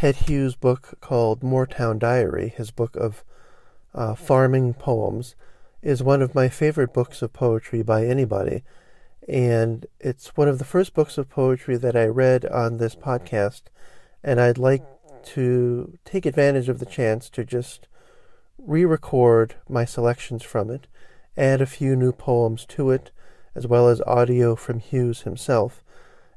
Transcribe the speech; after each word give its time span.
Ted 0.00 0.16
Hughes' 0.16 0.56
book 0.56 0.94
called 1.02 1.42
Moortown 1.42 1.98
Diary, 1.98 2.54
his 2.56 2.70
book 2.70 2.96
of 2.96 3.22
uh, 3.94 4.14
farming 4.14 4.72
poems, 4.72 5.34
is 5.82 6.02
one 6.02 6.22
of 6.22 6.34
my 6.34 6.48
favorite 6.48 6.94
books 6.94 7.20
of 7.20 7.34
poetry 7.34 7.82
by 7.82 8.06
anybody. 8.06 8.62
And 9.28 9.84
it's 9.98 10.38
one 10.38 10.48
of 10.48 10.58
the 10.58 10.64
first 10.64 10.94
books 10.94 11.18
of 11.18 11.28
poetry 11.28 11.76
that 11.76 11.94
I 11.96 12.06
read 12.06 12.46
on 12.46 12.78
this 12.78 12.96
podcast. 12.96 13.64
And 14.24 14.40
I'd 14.40 14.56
like 14.56 14.82
to 15.34 15.98
take 16.06 16.24
advantage 16.24 16.70
of 16.70 16.78
the 16.78 16.86
chance 16.86 17.28
to 17.28 17.44
just 17.44 17.86
re 18.56 18.86
record 18.86 19.56
my 19.68 19.84
selections 19.84 20.42
from 20.42 20.70
it, 20.70 20.86
add 21.36 21.60
a 21.60 21.66
few 21.66 21.94
new 21.94 22.12
poems 22.12 22.64
to 22.68 22.90
it, 22.90 23.10
as 23.54 23.66
well 23.66 23.86
as 23.86 24.00
audio 24.06 24.56
from 24.56 24.78
Hughes 24.78 25.24
himself, 25.24 25.84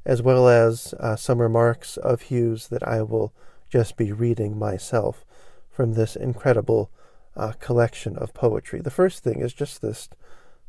as 0.04 0.20
well 0.20 0.50
as 0.50 0.92
uh, 1.00 1.16
some 1.16 1.40
remarks 1.40 1.96
of 1.96 2.20
Hughes 2.20 2.68
that 2.68 2.86
I 2.86 3.00
will 3.00 3.32
just 3.74 3.96
be 3.96 4.12
reading 4.12 4.56
myself 4.56 5.24
from 5.68 5.94
this 5.94 6.14
incredible 6.14 6.92
uh, 7.36 7.50
collection 7.58 8.16
of 8.16 8.32
poetry. 8.32 8.80
The 8.80 8.88
first 8.88 9.24
thing 9.24 9.40
is 9.40 9.52
just 9.52 9.82
this 9.82 10.08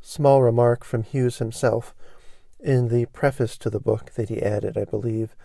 small 0.01 0.41
remark 0.41 0.83
from 0.83 1.03
Hughes 1.03 1.37
himself 1.37 1.93
in 2.59 2.87
the 2.87 3.05
preface 3.05 3.59
to 3.59 3.69
the 3.69 3.79
book 3.79 4.13
that 4.15 4.29
he 4.29 4.41
added, 4.41 4.75
I 4.75 4.85
believe, 4.85 5.35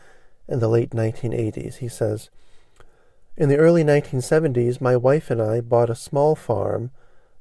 in 0.48 0.60
the 0.60 0.70
late 0.70 0.92
1980s. 0.92 1.76
He 1.76 1.88
says, 1.88 2.30
In 3.36 3.50
the 3.50 3.58
early 3.58 3.84
1970s, 3.84 4.80
my 4.80 4.96
wife 4.96 5.30
and 5.30 5.42
I 5.42 5.60
bought 5.60 5.90
a 5.90 5.94
small 5.94 6.34
farm 6.34 6.92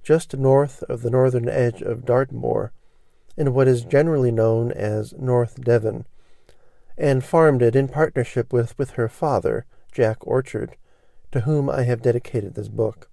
just 0.04 0.36
north 0.36 0.84
of 0.90 1.02
the 1.02 1.10
northern 1.10 1.48
edge 1.48 1.82
of 1.82 2.04
Dartmoor 2.04 2.74
in 3.38 3.54
what 3.54 3.70
is 3.70 3.86
generally 3.86 4.34
known 4.34 4.74
as 4.74 5.14
North 5.18 5.64
Devon, 5.64 6.06
and 6.98 7.24
farmed 7.24 7.62
it 7.62 7.74
in 7.74 7.88
partnership 7.88 8.52
with, 8.52 8.78
with 8.78 8.92
her 8.92 9.08
father, 9.08 9.66
Jack 9.92 10.18
Orchard, 10.22 10.76
to 11.32 11.42
whom 11.42 11.70
I 11.70 11.84
have 11.84 12.02
dedicated 12.02 12.56
this 12.56 12.68
book. 12.68 13.10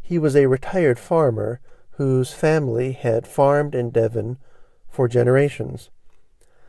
He 0.00 0.18
was 0.18 0.36
a 0.36 0.46
retired 0.46 0.98
farmer 0.98 1.60
whose 1.92 2.32
family 2.32 2.92
had 2.92 3.26
farmed 3.26 3.74
in 3.74 3.90
Devon 3.90 4.38
for 4.88 5.08
generations. 5.08 5.90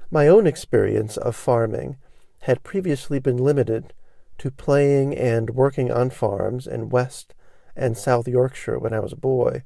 My 0.09 0.27
own 0.27 0.47
experience 0.47 1.17
of 1.17 1.35
farming 1.35 1.97
had 2.41 2.63
previously 2.63 3.19
been 3.19 3.37
limited 3.37 3.93
to 4.37 4.51
playing 4.51 5.15
and 5.17 5.49
working 5.51 5.91
on 5.91 6.09
farms 6.09 6.67
in 6.67 6.89
West 6.89 7.33
and 7.75 7.97
South 7.97 8.27
Yorkshire 8.27 8.79
when 8.79 8.93
I 8.93 8.99
was 8.99 9.13
a 9.13 9.17
boy, 9.17 9.63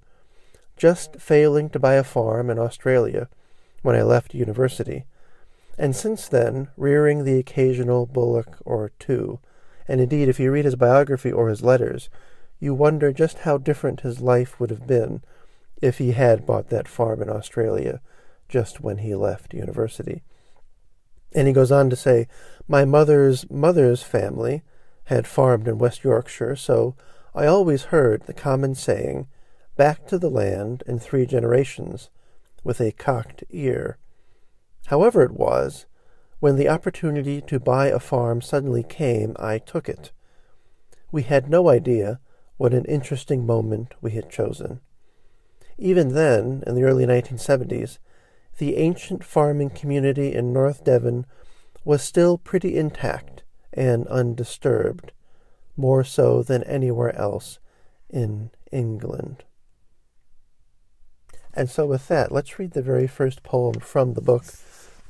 just 0.77 1.17
failing 1.17 1.69
to 1.69 1.79
buy 1.79 1.93
a 1.93 2.03
farm 2.03 2.49
in 2.49 2.57
Australia 2.57 3.29
when 3.81 3.95
I 3.95 4.01
left 4.01 4.33
university, 4.33 5.05
and 5.81 5.95
since 5.95 6.27
then 6.27 6.67
rearing 6.77 7.23
the 7.23 7.39
occasional 7.39 8.05
bullock 8.05 8.59
or 8.65 8.91
two. 8.99 9.39
And 9.87 9.99
indeed, 9.99 10.29
if 10.29 10.39
you 10.39 10.51
read 10.51 10.65
his 10.65 10.75
biography 10.75 11.31
or 11.31 11.49
his 11.49 11.63
letters, 11.63 12.07
you 12.59 12.75
wonder 12.75 13.11
just 13.11 13.39
how 13.39 13.57
different 13.57 14.01
his 14.01 14.21
life 14.21 14.59
would 14.59 14.69
have 14.69 14.85
been 14.85 15.23
if 15.81 15.97
he 15.97 16.11
had 16.11 16.45
bought 16.45 16.69
that 16.69 16.87
farm 16.87 17.19
in 17.19 17.31
Australia 17.31 17.99
just 18.47 18.79
when 18.79 18.99
he 18.99 19.15
left 19.15 19.55
university. 19.55 20.21
And 21.33 21.47
he 21.47 21.53
goes 21.53 21.71
on 21.71 21.89
to 21.89 21.95
say, 21.95 22.27
My 22.67 22.85
mother's 22.85 23.49
mother's 23.49 24.03
family 24.03 24.61
had 25.05 25.25
farmed 25.25 25.67
in 25.67 25.79
West 25.79 26.03
Yorkshire, 26.03 26.57
so 26.57 26.95
I 27.33 27.47
always 27.47 27.85
heard 27.85 28.27
the 28.27 28.33
common 28.33 28.75
saying, 28.75 29.25
Back 29.77 30.05
to 30.09 30.19
the 30.19 30.29
land 30.29 30.83
in 30.85 30.99
three 30.99 31.25
generations, 31.25 32.11
with 32.63 32.79
a 32.79 32.91
cocked 32.91 33.45
ear. 33.49 33.97
However 34.87 35.23
it 35.23 35.31
was, 35.31 35.85
when 36.39 36.55
the 36.55 36.69
opportunity 36.69 37.41
to 37.41 37.59
buy 37.59 37.87
a 37.87 37.99
farm 37.99 38.41
suddenly 38.41 38.83
came, 38.83 39.35
I 39.39 39.59
took 39.59 39.87
it. 39.87 40.11
We 41.11 41.23
had 41.23 41.49
no 41.49 41.69
idea 41.69 42.19
what 42.57 42.73
an 42.73 42.85
interesting 42.85 43.45
moment 43.45 43.93
we 44.01 44.11
had 44.11 44.29
chosen. 44.29 44.81
Even 45.77 46.09
then, 46.09 46.63
in 46.67 46.75
the 46.75 46.83
early 46.83 47.05
1970s, 47.05 47.99
the 48.57 48.77
ancient 48.77 49.23
farming 49.23 49.71
community 49.71 50.33
in 50.33 50.53
North 50.53 50.83
Devon 50.83 51.25
was 51.83 52.01
still 52.01 52.37
pretty 52.37 52.77
intact 52.77 53.43
and 53.73 54.07
undisturbed, 54.07 55.11
more 55.75 56.03
so 56.03 56.43
than 56.43 56.63
anywhere 56.63 57.15
else 57.15 57.59
in 58.09 58.51
England. 58.71 59.43
And 61.53 61.69
so, 61.69 61.85
with 61.85 62.07
that, 62.07 62.31
let's 62.31 62.59
read 62.59 62.71
the 62.71 62.81
very 62.81 63.07
first 63.07 63.43
poem 63.43 63.79
from 63.79 64.13
the 64.13 64.21
book, 64.21 64.45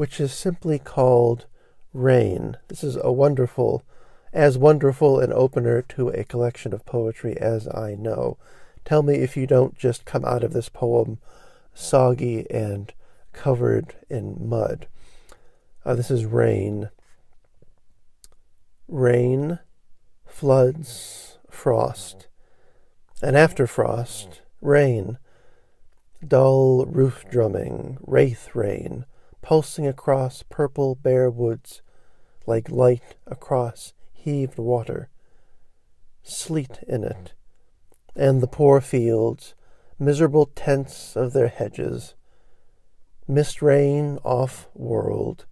which 0.01 0.19
is 0.19 0.33
simply 0.33 0.79
called 0.79 1.45
Rain. 1.93 2.57
This 2.69 2.83
is 2.83 2.97
a 3.03 3.11
wonderful 3.11 3.83
as 4.33 4.57
wonderful 4.57 5.19
an 5.19 5.31
opener 5.31 5.83
to 5.83 6.09
a 6.09 6.23
collection 6.23 6.73
of 6.73 6.87
poetry 6.87 7.37
as 7.37 7.67
I 7.67 7.93
know. 7.93 8.39
Tell 8.83 9.03
me 9.03 9.17
if 9.17 9.37
you 9.37 9.45
don't 9.45 9.77
just 9.77 10.03
come 10.03 10.25
out 10.25 10.43
of 10.43 10.53
this 10.53 10.69
poem 10.69 11.19
soggy 11.75 12.49
and 12.49 12.91
covered 13.31 13.93
in 14.09 14.37
mud. 14.39 14.87
Uh, 15.85 15.93
this 15.93 16.09
is 16.09 16.25
rain. 16.25 16.89
Rain, 18.87 19.59
floods, 20.25 21.37
frost, 21.47 22.27
and 23.21 23.37
after 23.37 23.67
frost, 23.67 24.41
rain. 24.61 25.19
Dull 26.27 26.87
roof 26.87 27.23
drumming, 27.29 27.99
wraith 28.01 28.55
rain, 28.55 29.05
pulsing 29.41 29.87
across 29.87 30.43
purple 30.43 30.95
bare 30.95 31.29
woods, 31.29 31.81
like 32.45 32.69
light 32.69 33.15
across 33.27 33.93
heaved 34.13 34.57
water, 34.57 35.09
sleet 36.23 36.79
in 36.87 37.03
it, 37.03 37.33
and 38.15 38.41
the 38.41 38.47
poor 38.47 38.79
fields, 38.81 39.53
miserable 39.97 40.45
tents 40.45 41.15
of 41.15 41.33
their 41.33 41.47
hedges, 41.47 42.13
mist 43.27 43.61
rain 43.61 44.19
off 44.23 44.67
world, 44.73 45.45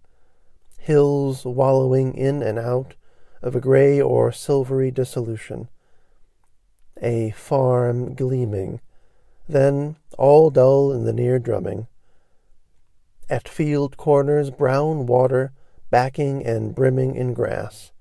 hills 0.78 1.44
wallowing 1.44 2.14
in 2.14 2.42
and 2.42 2.58
out 2.58 2.94
of 3.42 3.56
a 3.56 3.60
grey 3.60 4.00
or 4.00 4.30
silvery 4.30 4.90
dissolution, 4.90 5.68
a 7.02 7.30
farm 7.30 8.14
gleaming, 8.14 8.80
then 9.48 9.96
all 10.18 10.50
dull 10.50 10.92
in 10.92 11.04
the 11.04 11.12
near 11.12 11.38
drumming. 11.38 11.86
At 13.30 13.48
field 13.48 13.96
corners, 13.96 14.50
brown 14.50 15.06
water 15.06 15.52
backing 15.88 16.44
and 16.44 16.74
brimming 16.74 17.14
in 17.14 17.32
grass. 17.32 17.92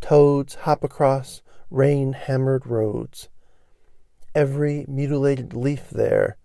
Toads 0.00 0.54
hop 0.54 0.84
across 0.84 1.42
rain 1.70 2.12
hammered 2.12 2.68
roads. 2.68 3.28
Every 4.32 4.84
mutilated 4.86 5.54
leaf 5.54 5.90
there 5.90 6.36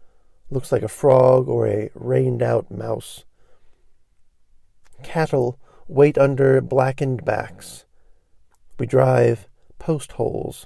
looks 0.49 0.72
like 0.72 0.81
a 0.81 0.88
frog 0.88 1.47
or 1.47 1.67
a 1.67 1.91
rained 1.94 2.41
out 2.41 2.72
mouse. 2.72 3.25
Cattle 5.03 5.59
wait 5.88 6.17
under 6.17 6.61
blackened 6.61 7.23
backs. 7.23 7.85
We 8.79 8.88
drive 8.88 9.47
post 9.78 10.13
holes. 10.13 10.66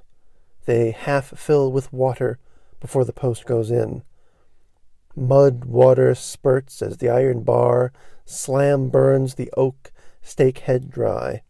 They 0.66 0.92
half 0.92 1.38
fill 1.38 1.74
with 1.74 1.92
water 1.92 2.40
before 2.80 3.04
the 3.04 3.12
post 3.12 3.46
goes 3.46 3.70
in. 3.70 4.04
Mud 5.16 5.66
water 5.66 6.14
spurts 6.14 6.82
as 6.82 6.98
the 6.98 7.10
iron 7.10 7.44
bar 7.44 7.94
slam 8.26 8.90
burns 8.90 9.36
the 9.36 9.52
oak 9.56 9.92
stake 10.22 10.60
head 10.60 10.90
dry. 10.90 11.42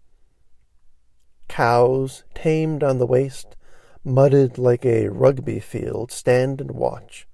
Cows, 1.47 2.23
tamed 2.33 2.83
on 2.83 2.99
the 2.99 3.05
waste, 3.05 3.55
mudded 4.03 4.57
like 4.57 4.85
a 4.85 5.07
rugby 5.09 5.59
field, 5.59 6.11
stand 6.11 6.61
and 6.61 6.71
watch, 6.71 7.27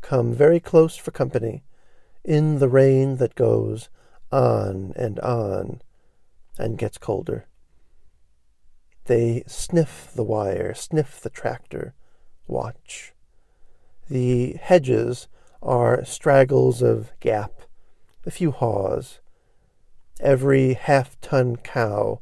come 0.00 0.32
very 0.32 0.60
close 0.60 0.96
for 0.96 1.10
company, 1.10 1.62
in 2.24 2.58
the 2.58 2.68
rain 2.68 3.16
that 3.16 3.34
goes 3.34 3.88
on 4.30 4.92
and 4.96 5.18
on 5.20 5.80
and 6.58 6.78
gets 6.78 6.98
colder. 6.98 7.46
They 9.06 9.42
sniff 9.46 10.12
the 10.14 10.24
wire, 10.24 10.74
sniff 10.74 11.20
the 11.20 11.30
tractor, 11.30 11.94
watch. 12.46 13.12
The 14.08 14.54
hedges 14.60 15.28
are 15.62 16.04
straggles 16.04 16.82
of 16.82 17.12
gap, 17.20 17.52
a 18.26 18.30
few 18.30 18.50
haws. 18.50 19.20
Every 20.20 20.74
half 20.74 21.20
ton 21.20 21.56
cow 21.56 22.20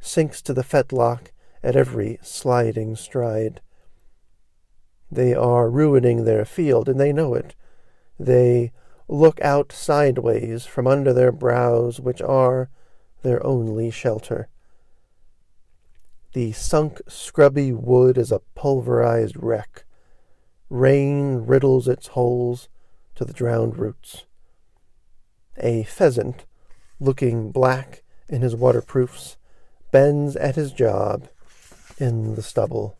sinks 0.00 0.42
to 0.42 0.52
the 0.52 0.62
fetlock 0.62 1.32
at 1.62 1.76
every 1.76 2.18
sliding 2.22 2.96
stride. 2.96 3.60
They 5.10 5.34
are 5.34 5.70
ruining 5.70 6.24
their 6.24 6.44
field, 6.44 6.88
and 6.88 6.98
they 6.98 7.12
know 7.12 7.34
it. 7.34 7.54
They 8.18 8.72
look 9.08 9.40
out 9.40 9.72
sideways 9.72 10.64
from 10.64 10.86
under 10.86 11.12
their 11.12 11.32
brows, 11.32 12.00
which 12.00 12.22
are 12.22 12.70
their 13.22 13.44
only 13.46 13.90
shelter. 13.90 14.48
The 16.32 16.52
sunk, 16.52 17.00
scrubby 17.08 17.72
wood 17.72 18.16
is 18.16 18.32
a 18.32 18.40
pulverized 18.54 19.36
wreck. 19.36 19.84
Rain 20.70 21.44
riddles 21.44 21.86
its 21.86 22.08
holes 22.08 22.68
to 23.22 23.26
the 23.26 23.32
drowned 23.32 23.78
roots. 23.78 24.24
A 25.56 25.84
pheasant, 25.84 26.44
looking 26.98 27.52
black 27.52 28.02
in 28.28 28.42
his 28.42 28.56
waterproofs, 28.56 29.36
bends 29.92 30.34
at 30.34 30.56
his 30.56 30.72
job 30.72 31.28
in 31.98 32.34
the 32.34 32.42
stubble. 32.42 32.98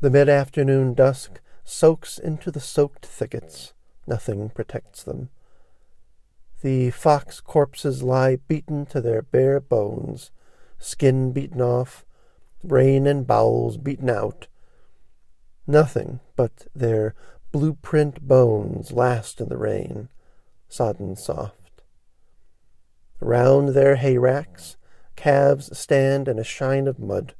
The 0.00 0.10
mid 0.10 0.28
afternoon 0.28 0.94
dusk 0.94 1.40
soaks 1.62 2.18
into 2.18 2.50
the 2.50 2.60
soaked 2.60 3.06
thickets. 3.06 3.72
Nothing 4.04 4.50
protects 4.50 5.04
them. 5.04 5.28
The 6.62 6.90
fox 6.90 7.40
corpses 7.40 8.02
lie 8.02 8.34
beaten 8.48 8.84
to 8.86 9.00
their 9.00 9.22
bare 9.22 9.60
bones, 9.60 10.32
skin 10.76 11.30
beaten 11.30 11.60
off, 11.60 12.04
brain 12.64 13.06
and 13.06 13.28
bowels 13.28 13.76
beaten 13.76 14.10
out. 14.10 14.48
Nothing 15.68 16.18
but 16.34 16.66
their 16.74 17.14
blueprint 17.56 18.20
bones 18.28 18.92
last 18.92 19.40
in 19.40 19.48
the 19.48 19.56
rain, 19.56 20.10
sodden 20.68 21.16
soft. 21.16 21.80
Round 23.18 23.70
their 23.70 23.96
hay 23.96 24.18
racks, 24.18 24.76
calves 25.16 25.74
stand 25.76 26.28
in 26.28 26.38
a 26.38 26.44
shine 26.44 26.86
of 26.86 26.98
mud. 26.98 27.34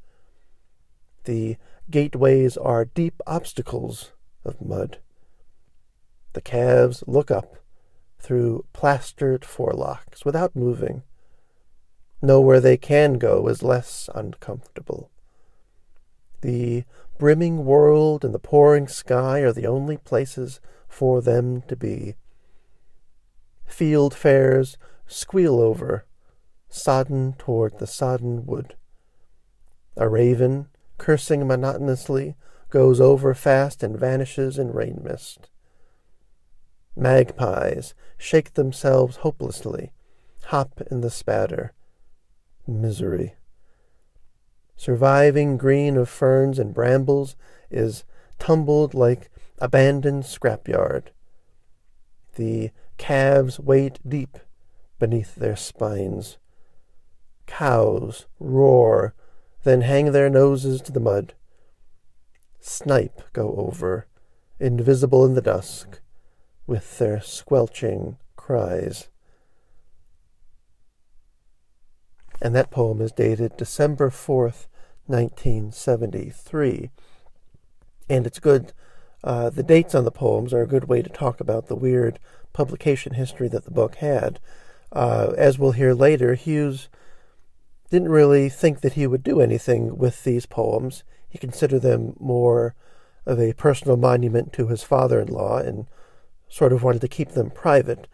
The 1.24 1.58
gateways 1.90 2.56
are 2.56 2.86
deep 2.86 3.20
obstacles 3.26 4.12
of 4.42 4.58
mud. 4.62 5.00
The 6.32 6.40
calves 6.40 7.04
look 7.06 7.30
up 7.30 7.56
through 8.18 8.64
plastered 8.72 9.42
forelocks 9.42 10.24
without 10.24 10.56
moving. 10.56 11.02
Know 12.22 12.40
where 12.40 12.60
they 12.60 12.78
can 12.78 13.18
go 13.18 13.48
is 13.48 13.62
less 13.62 14.08
uncomfortable. 14.14 15.10
The 16.40 16.84
brimming 17.18 17.64
world 17.64 18.24
and 18.24 18.34
the 18.34 18.38
pouring 18.38 18.88
sky 18.88 19.40
are 19.40 19.52
the 19.52 19.66
only 19.66 19.96
places 19.96 20.60
for 20.88 21.20
them 21.20 21.62
to 21.62 21.76
be. 21.76 22.14
Fieldfares 23.68 24.76
squeal 25.06 25.60
over, 25.60 26.04
sodden 26.68 27.34
toward 27.34 27.78
the 27.78 27.86
sodden 27.86 28.46
wood. 28.46 28.76
A 29.96 30.08
raven, 30.08 30.68
cursing 30.98 31.46
monotonously, 31.46 32.36
goes 32.70 33.00
over 33.00 33.34
fast 33.34 33.82
and 33.82 33.98
vanishes 33.98 34.58
in 34.58 34.72
rain 34.72 35.00
mist. 35.02 35.48
Magpies 36.96 37.94
shake 38.16 38.54
themselves 38.54 39.16
hopelessly, 39.16 39.92
hop 40.46 40.80
in 40.90 41.00
the 41.00 41.10
spatter. 41.10 41.72
Misery. 42.66 43.34
Surviving 44.86 45.56
green 45.56 45.96
of 45.96 46.08
ferns 46.08 46.60
and 46.60 46.72
brambles 46.72 47.34
is 47.72 48.04
tumbled 48.38 48.94
like 48.94 49.28
abandoned 49.58 50.22
scrapyard. 50.22 51.08
The 52.36 52.70
calves 52.96 53.58
wait 53.58 53.98
deep 54.08 54.38
beneath 55.00 55.34
their 55.34 55.56
spines. 55.56 56.38
Cows 57.46 58.26
roar, 58.38 59.12
then 59.64 59.80
hang 59.80 60.12
their 60.12 60.30
noses 60.30 60.80
to 60.82 60.92
the 60.92 61.00
mud. 61.00 61.34
Snipe 62.60 63.22
go 63.32 63.56
over, 63.56 64.06
invisible 64.60 65.24
in 65.24 65.34
the 65.34 65.42
dusk 65.42 66.00
with 66.64 66.98
their 66.98 67.20
squelching 67.20 68.18
cries. 68.36 69.08
And 72.40 72.54
that 72.54 72.70
poem 72.70 73.00
is 73.00 73.10
dated 73.10 73.56
December 73.56 74.10
4th, 74.10 74.68
1973. 75.06 76.90
And 78.08 78.26
it's 78.26 78.38
good. 78.38 78.72
Uh, 79.24 79.50
the 79.50 79.62
dates 79.62 79.94
on 79.94 80.04
the 80.04 80.10
poems 80.10 80.52
are 80.52 80.62
a 80.62 80.68
good 80.68 80.84
way 80.84 81.02
to 81.02 81.08
talk 81.10 81.40
about 81.40 81.66
the 81.66 81.76
weird 81.76 82.18
publication 82.52 83.14
history 83.14 83.48
that 83.48 83.64
the 83.64 83.70
book 83.70 83.96
had. 83.96 84.40
Uh, 84.92 85.32
as 85.36 85.58
we'll 85.58 85.72
hear 85.72 85.94
later, 85.94 86.34
Hughes 86.34 86.88
didn't 87.90 88.08
really 88.08 88.48
think 88.48 88.80
that 88.80 88.94
he 88.94 89.06
would 89.06 89.22
do 89.22 89.40
anything 89.40 89.96
with 89.96 90.24
these 90.24 90.46
poems. 90.46 91.04
He 91.28 91.38
considered 91.38 91.82
them 91.82 92.14
more 92.18 92.74
of 93.24 93.40
a 93.40 93.52
personal 93.54 93.96
monument 93.96 94.52
to 94.54 94.68
his 94.68 94.82
father 94.82 95.20
in 95.20 95.28
law 95.28 95.58
and 95.58 95.86
sort 96.48 96.72
of 96.72 96.82
wanted 96.82 97.00
to 97.00 97.08
keep 97.08 97.30
them 97.30 97.50
private. 97.50 98.06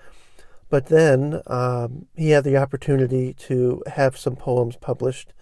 But 0.70 0.86
then 0.86 1.42
um, 1.46 2.06
he 2.16 2.30
had 2.30 2.44
the 2.44 2.56
opportunity 2.56 3.34
to 3.34 3.82
have 3.94 4.16
some 4.16 4.36
poems 4.36 4.76
published, 4.76 5.34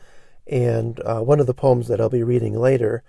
and 0.51 1.01
uh, 1.07 1.21
one 1.21 1.39
of 1.39 1.47
the 1.47 1.55
poems 1.55 1.87
that 1.87 2.01
I'll 2.01 2.11
be 2.11 2.25
reading 2.25 2.59
later 2.59 3.05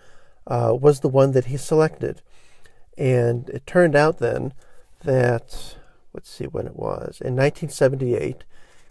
uh, 0.45 0.77
was 0.79 0.99
the 0.99 1.09
one 1.09 1.31
that 1.31 1.45
he 1.45 1.57
selected. 1.57 2.21
And 2.97 3.49
it 3.49 3.65
turned 3.65 3.95
out 3.95 4.19
then 4.19 4.53
that, 5.03 5.75
let's 6.13 6.29
see 6.29 6.45
when 6.45 6.67
it 6.67 6.75
was, 6.75 7.19
in 7.19 7.35
1978, 7.35 8.43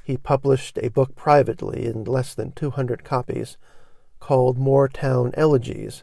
he 0.02 0.16
published 0.16 0.78
a 0.78 0.88
book 0.88 1.14
privately 1.14 1.86
in 1.86 2.02
less 2.02 2.34
than 2.34 2.50
200 2.50 3.04
copies 3.04 3.56
called 4.18 4.58
Moortown 4.58 5.32
Elegies. 5.36 6.02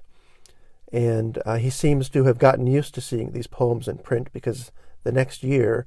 And 0.93 1.39
uh, 1.45 1.57
he 1.57 1.69
seems 1.69 2.07
to 2.09 2.23
have 2.23 2.38
gotten 2.38 2.65
used 2.65 2.95
to 2.95 3.01
seeing 3.01 3.31
these 3.31 3.47
poems 3.47 3.89
in 3.89 3.97
print 3.97 4.29
because 4.31 4.71
the 5.03 5.11
next 5.11 5.43
year, 5.43 5.85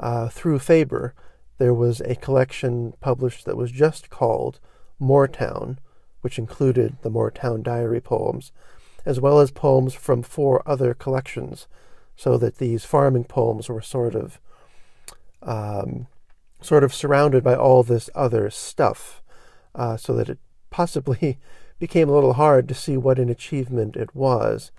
uh, 0.00 0.28
through 0.28 0.58
Faber, 0.58 1.14
there 1.58 1.74
was 1.74 2.00
a 2.00 2.16
collection 2.16 2.94
published 3.00 3.44
that 3.44 3.56
was 3.56 3.70
just 3.70 4.10
called 4.10 4.58
Moortown, 5.00 5.78
which 6.20 6.38
included 6.38 6.96
the 7.02 7.10
Moortown 7.10 7.62
Diary 7.62 8.00
poems, 8.00 8.52
as 9.04 9.20
well 9.20 9.40
as 9.40 9.50
poems 9.50 9.94
from 9.94 10.22
four 10.22 10.62
other 10.66 10.94
collections, 10.94 11.66
so 12.16 12.36
that 12.38 12.58
these 12.58 12.84
farming 12.84 13.24
poems 13.24 13.68
were 13.68 13.80
sort 13.80 14.14
of 14.14 14.40
um, 15.42 16.06
sort 16.60 16.84
of 16.84 16.92
surrounded 16.92 17.42
by 17.42 17.54
all 17.54 17.82
this 17.82 18.10
other 18.14 18.50
stuff, 18.50 19.22
uh, 19.74 19.96
so 19.96 20.14
that 20.14 20.28
it 20.28 20.38
possibly 20.70 21.38
became 21.78 22.08
a 22.08 22.12
little 22.12 22.34
hard 22.34 22.68
to 22.68 22.74
see 22.74 22.96
what 22.96 23.18
an 23.18 23.28
achievement 23.28 23.96
it 23.96 24.14
was. 24.14 24.70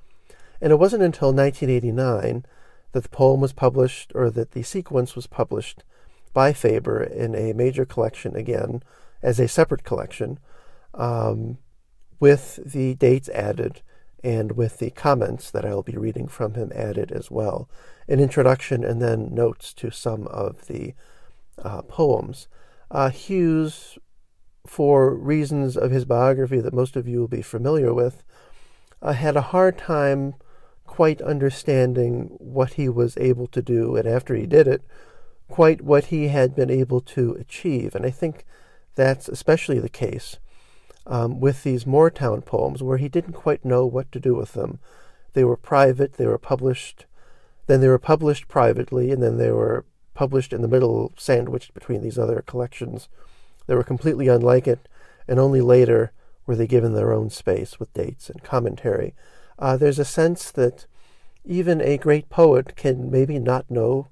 And 0.62 0.72
it 0.72 0.78
wasn't 0.78 1.02
until 1.02 1.34
1989 1.34 2.46
that 2.92 3.04
the 3.04 3.10
poem 3.10 3.42
was 3.42 3.54
published, 3.54 4.12
or 4.14 4.30
that 4.30 4.52
the 4.52 4.64
sequence 4.64 5.16
was 5.16 5.26
published 5.26 5.84
by 6.34 6.54
Faber 6.54 7.02
in 7.02 7.36
a 7.36 7.54
major 7.54 7.86
collection 7.86 8.36
again, 8.36 8.84
as 9.24 9.40
a 9.40 9.48
separate 9.48 9.84
collection, 9.84 10.40
um, 10.94 11.58
with 12.20 12.60
the 12.66 12.96
dates 12.96 13.30
added 13.30 13.82
and 14.24 14.52
with 14.54 14.78
the 14.78 14.92
comments 14.92 15.50
that 15.52 15.66
I'll 15.66 15.82
be 15.82 15.98
reading 15.98 16.28
from 16.28 16.54
him 16.54 16.72
added 16.76 17.12
as 17.12 17.32
well. 17.32 17.70
An 18.08 18.20
introduction 18.20 18.84
and 18.84 19.02
then 19.02 19.34
notes 19.34 19.74
to 19.76 19.90
some 19.90 20.28
of 20.28 20.68
the 20.68 20.94
uh, 21.58 21.82
poems. 21.84 22.48
Uh, 22.90 23.10
Hughes 23.10 23.98
for 24.66 25.16
reasons 25.16 25.76
of 25.76 25.92
his 25.92 26.06
biography 26.06 26.60
that 26.60 26.74
most 26.74 26.96
of 26.96 27.08
you 27.08 27.20
will 27.20 27.28
be 27.28 27.42
familiar 27.42 27.94
with, 27.94 28.24
uh, 29.02 29.14
had 29.14 29.36
a 29.36 29.42
hard 29.42 29.78
time 29.78 30.36
quite 30.86 31.22
understanding 31.22 32.36
what 32.38 32.74
he 32.74 32.88
was 32.90 33.18
able 33.18 33.48
to 33.48 33.62
do, 33.62 33.96
and 33.96 34.08
after 34.08 34.36
he 34.36 34.46
did 34.46 34.68
it, 34.68 34.84
quite 35.48 35.82
what 35.82 36.06
he 36.06 36.28
had 36.28 36.56
been 36.56 36.70
able 36.70 37.02
to 37.02 37.34
achieve. 37.34 37.96
And 37.96 38.06
I 38.06 38.12
think 38.12 38.46
that's 38.96 39.28
especially 39.28 39.80
the 39.80 39.90
case 39.90 40.38
um, 41.08 41.40
with 41.40 41.64
these 41.64 41.86
Moortown 41.86 42.46
poems, 42.46 42.84
where 42.84 42.98
he 42.98 43.10
didn't 43.10 43.34
quite 43.34 43.66
know 43.66 43.86
what 43.86 44.12
to 44.12 44.20
do 44.20 44.36
with 44.36 44.54
them. 44.54 44.80
They 45.34 45.44
were 45.44 45.58
private, 45.58 46.14
they 46.14 46.28
were 46.28 46.38
published, 46.38 47.06
then 47.68 47.82
they 47.82 47.88
were 47.88 48.00
published 48.00 48.48
privately, 48.48 49.12
and 49.12 49.22
then 49.22 49.38
they 49.38 49.52
were 49.52 49.86
published 50.14 50.54
in 50.54 50.62
the 50.62 50.68
middle, 50.68 51.14
sandwiched 51.18 51.74
between 51.74 52.02
these 52.02 52.20
other 52.20 52.42
collections 52.42 53.08
they 53.68 53.76
were 53.76 53.84
completely 53.84 54.28
unlike 54.28 54.68
it, 54.68 54.88
and 55.28 55.40
only 55.40 55.62
later 55.62 56.12
were 56.46 56.56
they 56.56 56.68
given 56.68 56.94
their 56.94 57.14
own 57.14 57.30
space 57.30 57.80
with 57.80 57.94
dates 57.94 58.30
and 58.30 58.44
commentary. 58.44 59.14
Uh, 59.58 59.78
there's 59.78 60.00
a 60.00 60.06
sense 60.06 60.52
that 60.52 60.86
even 61.46 61.82
a 61.82 61.98
great 61.98 62.30
poet 62.30 62.76
can 62.76 63.10
maybe 63.10 63.40
not 63.40 63.70
know 63.70 64.08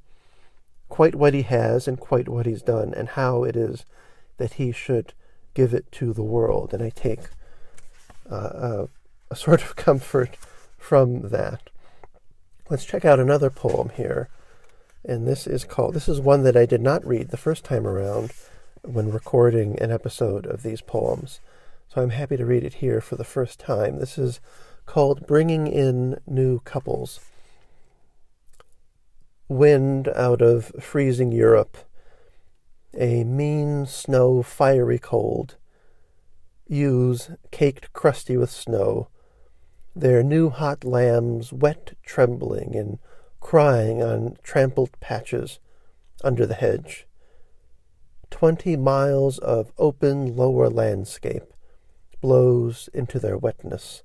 quite 0.88 1.16
what 1.16 1.34
he 1.34 1.42
has 1.42 1.88
and 1.88 2.00
quite 2.00 2.30
what 2.30 2.46
he's 2.46 2.62
done 2.62 2.94
and 2.94 3.10
how 3.10 3.44
it 3.44 3.56
is 3.56 3.86
that 4.38 4.54
he 4.54 4.72
should 4.72 5.14
give 5.54 5.74
it 5.74 5.92
to 5.94 6.14
the 6.14 6.24
world. 6.24 6.74
And 6.74 6.84
I 6.84 6.90
take 6.90 7.22
uh, 8.30 8.36
a, 8.36 8.88
a 9.32 9.36
sort 9.36 9.62
of 9.62 9.76
comfort 9.76 10.38
from 10.78 11.30
that. 11.30 11.70
Let's 12.70 12.86
check 12.86 13.06
out 13.06 13.20
another 13.20 13.50
poem 13.50 13.90
here. 13.96 14.30
And 15.06 15.28
this 15.28 15.48
is 15.48 15.64
called, 15.64 15.94
this 15.94 16.10
is 16.10 16.20
one 16.20 16.44
that 16.44 16.58
I 16.58 16.66
did 16.66 16.82
not 16.82 17.06
read 17.06 17.30
the 17.30 17.38
first 17.38 17.64
time 17.64 17.88
around 17.88 18.32
when 18.84 19.12
recording 19.12 19.80
an 19.80 19.92
episode 19.92 20.46
of 20.46 20.64
these 20.64 20.82
poems. 20.82 21.40
So 21.88 22.02
I'm 22.02 22.12
happy 22.12 22.38
to 22.38 22.46
read 22.46 22.64
it 22.64 22.76
here 22.76 23.02
for 23.02 23.16
the 23.16 23.24
first 23.24 23.60
time. 23.60 23.98
This 23.98 24.18
is 24.18 24.40
called 24.86 25.26
Bringing 25.26 25.68
in 25.68 26.20
New 26.28 26.60
Couples. 26.60 27.20
Wind 29.48 30.08
out 30.10 30.42
of 30.42 30.72
freezing 30.80 31.32
Europe, 31.32 31.78
a 32.98 33.24
mean 33.24 33.86
snow 33.86 34.42
fiery 34.42 35.00
cold. 35.00 35.58
Ewes 36.68 37.32
caked 37.52 37.92
crusty 37.94 38.38
with 38.38 38.52
snow, 38.52 39.10
their 39.96 40.24
new 40.24 40.50
hot 40.50 40.84
lambs 40.84 41.52
wet 41.52 41.94
trembling 42.04 42.76
and 42.76 43.00
crying 43.40 44.04
on 44.04 44.38
trampled 44.44 45.00
patches 45.00 45.60
under 46.24 46.46
the 46.46 46.54
hedge 46.56 47.08
twenty 48.30 48.78
miles 48.78 49.38
of 49.40 49.72
open 49.78 50.36
lower 50.36 50.70
landscape 50.70 51.54
blows 52.22 52.90
into 52.94 53.20
their 53.20 53.38
wetness. 53.38 54.04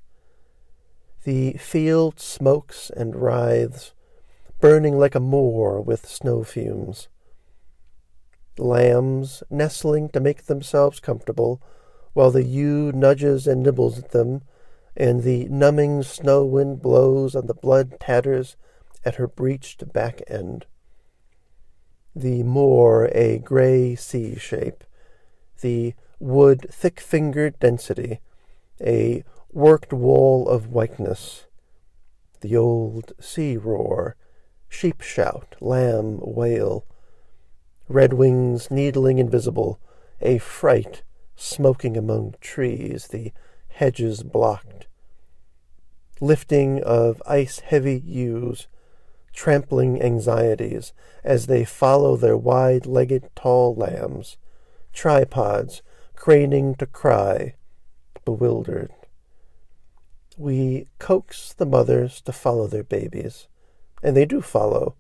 The 1.24 1.54
field 1.54 2.20
smokes 2.20 2.90
and 2.96 3.16
writhes, 3.16 3.92
burning 4.60 4.98
like 4.98 5.14
a 5.14 5.20
moor 5.20 5.80
with 5.80 6.08
snow 6.08 6.44
fumes. 6.44 7.08
Lambs 8.58 9.42
nestling 9.50 10.08
to 10.10 10.20
make 10.20 10.44
themselves 10.44 11.00
comfortable, 11.00 11.60
while 12.12 12.30
the 12.30 12.44
ewe 12.44 12.92
nudges 12.92 13.46
and 13.46 13.62
nibbles 13.62 13.98
at 13.98 14.10
them, 14.10 14.42
and 14.96 15.22
the 15.22 15.46
numbing 15.48 16.02
snow 16.02 16.44
wind 16.44 16.80
blows 16.80 17.34
on 17.34 17.46
the 17.46 17.54
blood 17.54 17.98
tatters 17.98 18.56
at 19.04 19.16
her 19.16 19.26
breached 19.26 19.92
back 19.92 20.22
end. 20.28 20.66
The 22.14 22.44
moor 22.44 23.10
a 23.12 23.38
grey 23.38 23.96
sea 23.96 24.36
shape, 24.36 24.84
the 25.60 25.94
wood 26.20 26.66
thick-fingered 26.70 27.58
density, 27.58 28.20
a 28.80 29.24
worked 29.52 29.92
wall 29.92 30.48
of 30.48 30.68
whiteness, 30.68 31.46
the 32.40 32.56
old 32.56 33.12
sea 33.20 33.56
roar, 33.56 34.16
sheep 34.68 35.00
shout, 35.00 35.56
lamb 35.60 36.18
wail, 36.22 36.86
redwings 37.88 38.70
needling 38.70 39.18
invisible, 39.18 39.80
a 40.20 40.38
fright 40.38 41.02
smoking 41.36 41.96
among 41.96 42.34
trees, 42.40 43.08
the 43.08 43.32
hedges 43.68 44.22
blocked, 44.22 44.86
lifting 46.20 46.82
of 46.82 47.22
ice-heavy 47.26 48.02
ewes, 48.04 48.68
trampling 49.32 50.00
anxieties 50.00 50.92
as 51.24 51.46
they 51.46 51.64
follow 51.64 52.16
their 52.16 52.36
wide-legged 52.36 53.28
tall 53.34 53.74
lambs, 53.74 54.36
tripods 54.92 55.82
craning 56.14 56.76
to 56.76 56.86
cry, 56.86 57.54
bewildered. 58.24 58.92
We 60.38 60.86
coax 60.98 61.52
the 61.52 61.66
mothers 61.66 62.20
to 62.22 62.32
follow 62.32 62.66
their 62.66 62.84
babies, 62.84 63.48
and 64.02 64.16
they 64.16 64.24
do 64.24 64.40
follow, 64.40 64.94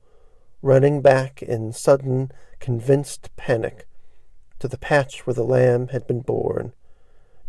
running 0.64 1.02
back 1.02 1.42
in 1.42 1.70
sudden, 1.70 2.32
convinced 2.58 3.28
panic 3.36 3.86
to 4.58 4.66
the 4.66 4.78
patch 4.78 5.26
where 5.26 5.34
the 5.34 5.44
lamb 5.44 5.88
had 5.88 6.06
been 6.06 6.22
born, 6.22 6.72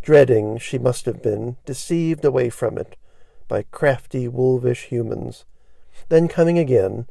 dreading 0.02 0.58
she 0.58 0.76
must 0.76 1.06
have 1.06 1.22
been 1.22 1.56
deceived 1.64 2.26
away 2.26 2.50
from 2.50 2.76
it 2.76 2.94
by 3.48 3.62
crafty 3.70 4.28
wolvish 4.28 4.84
humans, 4.84 5.46
then 6.10 6.28
coming 6.28 6.58
again, 6.58 7.06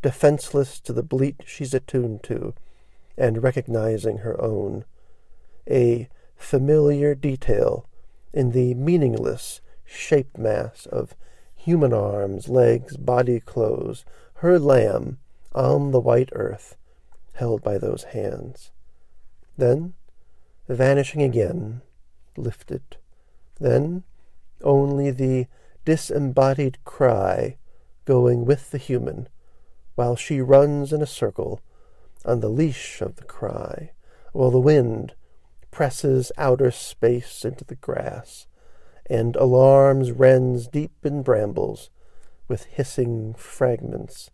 defenseless 0.00 0.80
to 0.80 0.94
the 0.94 1.02
bleat 1.02 1.42
she's 1.44 1.74
attuned 1.74 2.22
to, 2.22 2.54
and 3.18 3.42
recognizing 3.42 4.18
her 4.18 4.40
own, 4.40 4.86
a 5.70 6.08
familiar 6.36 7.14
detail 7.14 7.86
in 8.32 8.52
the 8.52 8.72
meaningless 8.72 9.60
shaped 9.84 10.38
mass 10.38 10.86
of 10.86 11.14
human 11.54 11.92
arms, 11.92 12.48
legs, 12.48 12.96
body 12.96 13.40
clothes, 13.40 14.06
her 14.36 14.58
lamb 14.58 15.18
on 15.52 15.90
the 15.90 16.00
white 16.00 16.28
earth, 16.32 16.76
held 17.34 17.62
by 17.62 17.78
those 17.78 18.04
hands. 18.04 18.70
Then, 19.56 19.94
vanishing 20.68 21.22
again, 21.22 21.82
lifted. 22.36 22.96
Then, 23.58 24.04
only 24.62 25.10
the 25.10 25.46
disembodied 25.84 26.78
cry 26.84 27.56
going 28.04 28.44
with 28.44 28.70
the 28.70 28.78
human, 28.78 29.28
while 29.94 30.16
she 30.16 30.40
runs 30.40 30.92
in 30.92 31.02
a 31.02 31.06
circle 31.06 31.60
on 32.24 32.40
the 32.40 32.48
leash 32.48 33.00
of 33.00 33.16
the 33.16 33.24
cry, 33.24 33.92
while 34.32 34.50
the 34.50 34.60
wind 34.60 35.14
presses 35.70 36.32
outer 36.36 36.70
space 36.70 37.44
into 37.44 37.64
the 37.64 37.76
grass, 37.76 38.46
and 39.08 39.36
alarms 39.36 40.12
wrens 40.12 40.68
deep 40.68 40.92
in 41.04 41.22
brambles 41.22 41.90
with 42.48 42.64
hissing 42.64 43.34
fragments 43.34 44.30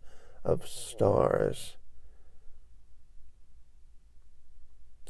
of 0.47 0.67
stars. 0.67 1.75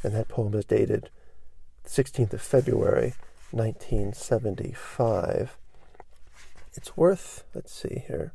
And 0.04 0.14
that 0.16 0.28
poem 0.28 0.54
is 0.56 0.66
dated 0.66 1.10
16th 1.86 2.34
of 2.34 2.42
February, 2.42 3.14
1975. 3.52 5.56
It's 6.74 6.98
worth, 6.98 7.46
let's 7.54 7.74
see 7.74 8.04
here. 8.08 8.34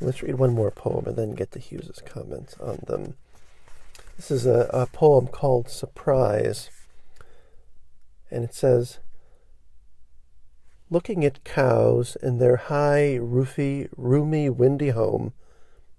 Let's 0.00 0.22
read 0.22 0.36
one 0.36 0.54
more 0.54 0.70
poem 0.70 1.04
and 1.06 1.16
then 1.16 1.34
get 1.34 1.52
to 1.52 1.58
Hughes's 1.58 2.00
comments 2.04 2.56
on 2.58 2.80
them. 2.86 3.16
This 4.16 4.30
is 4.30 4.46
a, 4.46 4.70
a 4.72 4.86
poem 4.86 5.26
called 5.26 5.68
Surprise. 5.68 6.70
And 8.30 8.44
it 8.44 8.54
says, 8.54 9.00
Looking 10.92 11.24
at 11.24 11.44
cows 11.44 12.16
in 12.20 12.38
their 12.38 12.56
high, 12.56 13.14
roofy, 13.14 13.88
roomy, 13.96 14.50
windy 14.50 14.88
home, 14.88 15.32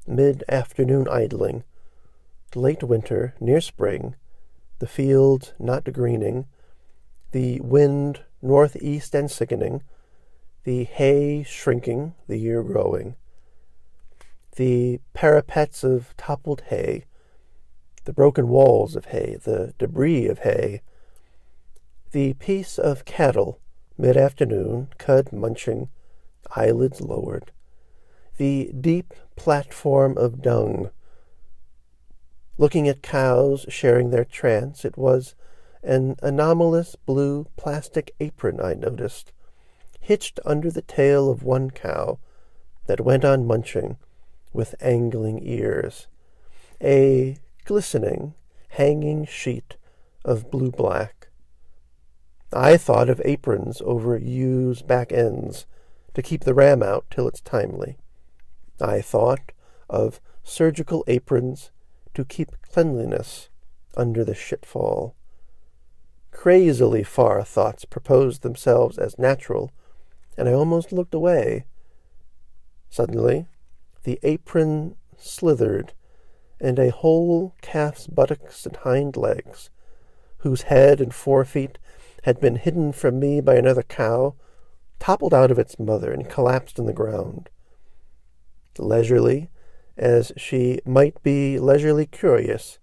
mid-afternoon 0.06 1.08
idling, 1.08 1.64
late 2.56 2.84
winter, 2.84 3.34
near 3.40 3.62
spring, 3.62 4.16
the 4.80 4.88
fields 4.88 5.54
not 5.58 5.86
greening, 5.94 6.46
the 7.32 7.62
wind 7.62 8.26
northeast 8.42 9.16
and 9.16 9.32
sickening, 9.32 9.82
the 10.66 10.84
hay 10.84 11.44
shrinking, 11.44 12.14
the 12.28 12.38
year 12.38 12.62
growing, 12.62 13.16
the 14.58 15.00
parapets 15.14 15.86
of 15.86 16.14
toppled 16.18 16.64
hay, 16.68 17.06
the 18.04 18.12
broken 18.12 18.50
walls 18.50 18.98
of 18.98 19.06
hay, 19.06 19.38
the 19.42 19.74
debris 19.78 20.28
of 20.28 20.40
hay, 20.40 20.82
the 22.12 22.34
piece 22.34 22.78
of 22.78 23.06
cattle, 23.06 23.62
mid 23.98 24.18
afternoon, 24.18 24.90
cud 24.98 25.32
munching, 25.32 25.90
eyelids 26.56 27.02
lowered, 27.02 27.52
the 28.38 28.72
deep 28.80 29.14
platform 29.36 30.18
of 30.18 30.42
dung, 30.42 30.90
Looking 32.62 32.88
at 32.88 33.02
cows 33.02 33.66
sharing 33.70 34.12
their 34.12 34.24
trance, 34.24 34.86
it 34.86 34.96
was 34.96 35.34
an 35.82 36.16
anomalous 36.22 36.96
blue 36.96 37.48
plastic 37.58 38.14
apron 38.20 38.62
I 38.62 38.76
noticed, 38.76 39.32
hitched 40.00 40.40
under 40.46 40.70
the 40.70 40.84
tail 40.84 41.28
of 41.28 41.42
one 41.42 41.72
cow 41.72 42.20
that 42.86 43.02
went 43.02 43.26
on 43.26 43.48
munching 43.48 43.98
with 44.54 44.76
angling 44.80 45.40
ears, 45.42 46.06
a 46.80 47.38
glistening, 47.66 48.36
hanging 48.70 49.26
sheet 49.26 49.78
of 50.24 50.52
blue 50.52 50.70
black. 50.70 51.21
I 52.54 52.76
thought 52.76 53.10
of 53.10 53.22
aprons 53.24 53.82
over 53.86 54.18
ewes' 54.18 54.82
back 54.82 55.14
ends 55.14 55.66
to 56.14 56.22
keep 56.22 56.44
the 56.44 56.54
ram 56.54 56.84
out 56.84 57.06
till 57.10 57.28
it's 57.28 57.40
timely. 57.42 57.98
I 58.82 59.02
thought 59.02 59.54
of 59.90 60.20
surgical 60.44 61.04
aprons 61.08 61.72
to 62.14 62.26
keep 62.26 62.52
cleanliness 62.62 63.50
under 63.96 64.26
the 64.26 64.34
shitfall. 64.34 65.14
Crazily 66.32 67.04
far 67.04 67.44
thoughts 67.44 67.86
proposed 67.86 68.42
themselves 68.42 68.98
as 68.98 69.20
natural, 69.20 69.72
and 70.38 70.50
I 70.50 70.54
almost 70.54 70.92
looked 70.92 71.14
away. 71.14 71.66
Suddenly, 72.90 73.48
the 74.04 74.20
apron 74.24 74.96
slithered, 75.18 75.94
and 76.60 76.80
a 76.80 76.92
whole 76.92 77.54
calf's 77.62 78.08
buttocks 78.08 78.66
and 78.66 78.76
hind 78.78 79.16
legs, 79.16 79.70
whose 80.40 80.64
head 80.64 81.00
and 81.00 81.14
forefeet 81.14 81.78
had 82.22 82.40
been 82.40 82.56
hidden 82.56 82.92
from 82.92 83.20
me 83.20 83.42
by 83.42 83.56
another 83.56 83.84
cow, 83.84 84.36
toppled 85.00 85.34
out 85.34 85.52
of 85.52 85.60
its 85.60 85.80
mother 85.80 86.12
and 86.12 86.30
collapsed 86.30 86.80
on 86.80 86.86
the 86.86 86.94
ground. 86.94 87.50
Leisurely, 88.78 89.50
as 89.98 90.32
she 90.38 90.80
might 90.86 91.22
be 91.24 91.60
leisurely 91.60 92.06
curious, 92.06 92.80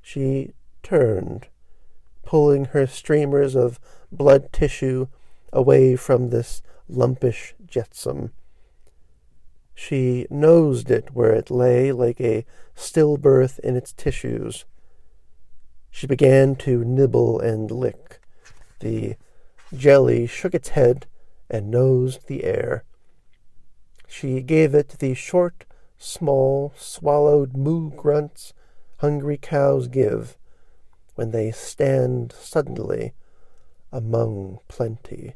she 0.00 0.52
turned, 0.82 1.48
pulling 2.24 2.66
her 2.66 2.86
streamers 2.86 3.54
of 3.54 3.78
blood 4.10 4.52
tissue 4.52 5.06
away 5.52 5.96
from 5.96 6.30
this 6.30 6.62
lumpish 6.88 7.54
jetsam. 7.66 8.32
She 9.74 10.26
nosed 10.30 10.90
it 10.90 11.14
where 11.14 11.32
it 11.32 11.50
lay 11.50 11.92
like 11.92 12.20
a 12.20 12.44
stillbirth 12.76 13.58
in 13.60 13.76
its 13.76 13.92
tissues. 13.92 14.64
She 15.90 16.06
began 16.06 16.56
to 16.56 16.84
nibble 16.84 17.40
and 17.40 17.70
lick. 17.70 18.19
The 18.80 19.16
jelly 19.74 20.26
shook 20.26 20.54
its 20.54 20.70
head 20.70 21.06
and 21.48 21.70
nosed 21.70 22.26
the 22.26 22.44
air. 22.44 22.84
She 24.08 24.40
gave 24.42 24.74
it 24.74 24.96
the 24.98 25.14
short, 25.14 25.64
small, 25.96 26.72
swallowed 26.76 27.56
moo 27.56 27.90
grunts 27.90 28.52
hungry 28.98 29.38
cows 29.40 29.88
give 29.88 30.36
when 31.14 31.30
they 31.30 31.50
stand 31.50 32.32
suddenly 32.38 33.12
among 33.92 34.58
plenty. 34.68 35.34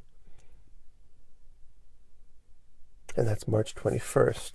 And 3.17 3.29
that's 3.29 3.49
March 3.49 3.75
21st, 3.75 4.53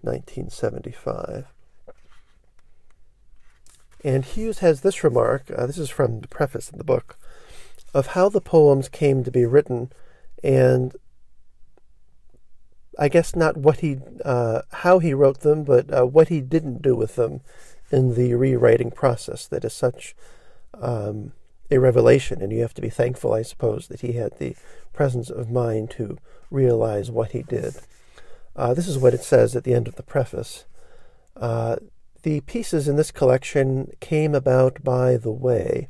1975. 0.00 1.46
And 4.04 4.24
Hughes 4.24 4.60
has 4.60 4.80
this 4.80 5.02
remark 5.02 5.50
uh, 5.54 5.66
this 5.66 5.78
is 5.78 5.90
from 5.90 6.20
the 6.20 6.28
preface 6.28 6.70
in 6.70 6.78
the 6.78 6.84
book 6.84 7.18
of 7.94 8.08
how 8.08 8.28
the 8.28 8.40
poems 8.40 8.88
came 8.88 9.24
to 9.24 9.30
be 9.30 9.44
written 9.44 9.90
and 10.42 10.94
I 12.98 13.08
guess 13.08 13.36
not 13.36 13.56
what 13.56 13.78
he, 13.80 13.98
uh, 14.24 14.62
how 14.72 14.98
he 14.98 15.14
wrote 15.14 15.40
them, 15.40 15.62
but 15.62 15.92
uh, 15.96 16.04
what 16.04 16.28
he 16.28 16.40
didn't 16.40 16.82
do 16.82 16.96
with 16.96 17.14
them 17.14 17.42
in 17.92 18.16
the 18.16 18.34
rewriting 18.34 18.90
process. 18.90 19.46
That 19.46 19.64
is 19.64 19.72
such 19.72 20.16
um, 20.74 21.32
a 21.70 21.78
revelation, 21.78 22.42
and 22.42 22.52
you 22.52 22.60
have 22.62 22.74
to 22.74 22.82
be 22.82 22.90
thankful, 22.90 23.32
I 23.32 23.42
suppose, 23.42 23.86
that 23.86 24.00
he 24.00 24.14
had 24.14 24.38
the 24.38 24.56
presence 24.92 25.30
of 25.30 25.48
mind 25.48 25.90
to 25.92 26.18
realize 26.50 27.08
what 27.10 27.32
he 27.32 27.42
did. 27.42 27.76
Uh, 28.56 28.74
this 28.74 28.88
is 28.88 28.98
what 28.98 29.14
it 29.14 29.22
says 29.22 29.54
at 29.54 29.62
the 29.62 29.74
end 29.74 29.86
of 29.86 29.94
the 29.94 30.02
preface. 30.02 30.64
Uh, 31.36 31.76
the 32.24 32.40
pieces 32.40 32.88
in 32.88 32.96
this 32.96 33.12
collection 33.12 33.92
came 34.00 34.34
about 34.34 34.82
by 34.82 35.16
the 35.16 35.30
way. 35.30 35.88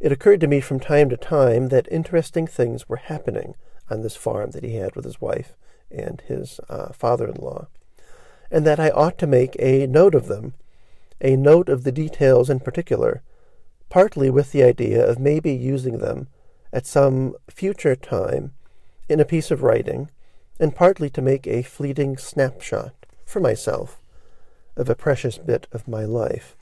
It 0.00 0.12
occurred 0.12 0.40
to 0.40 0.48
me 0.48 0.60
from 0.60 0.80
time 0.80 1.10
to 1.10 1.16
time 1.18 1.68
that 1.68 1.86
interesting 1.90 2.46
things 2.46 2.88
were 2.88 2.96
happening 2.96 3.54
on 3.90 4.00
this 4.00 4.16
farm 4.16 4.52
that 4.52 4.64
he 4.64 4.76
had 4.76 4.96
with 4.96 5.04
his 5.04 5.20
wife 5.20 5.52
and 5.90 6.22
his 6.26 6.58
uh, 6.70 6.92
father 6.92 7.28
in 7.28 7.34
law, 7.34 7.68
and 8.50 8.66
that 8.66 8.80
I 8.80 8.90
ought 8.90 9.18
to 9.18 9.26
make 9.26 9.56
a 9.58 9.86
note 9.86 10.14
of 10.14 10.26
them, 10.26 10.54
a 11.20 11.36
note 11.36 11.68
of 11.68 11.84
the 11.84 11.92
details 11.92 12.48
in 12.48 12.60
particular, 12.60 13.22
partly 13.90 14.30
with 14.30 14.52
the 14.52 14.62
idea 14.62 15.04
of 15.06 15.18
maybe 15.18 15.52
using 15.52 15.98
them 15.98 16.28
at 16.72 16.86
some 16.86 17.34
future 17.50 17.96
time 17.96 18.52
in 19.08 19.20
a 19.20 19.24
piece 19.24 19.50
of 19.50 19.62
writing, 19.62 20.10
and 20.58 20.74
partly 20.74 21.10
to 21.10 21.20
make 21.20 21.46
a 21.46 21.62
fleeting 21.62 22.16
snapshot 22.16 22.94
for 23.26 23.40
myself 23.40 24.00
of 24.76 24.88
a 24.88 24.94
precious 24.94 25.36
bit 25.36 25.66
of 25.72 25.88
my 25.88 26.04
life. 26.04 26.56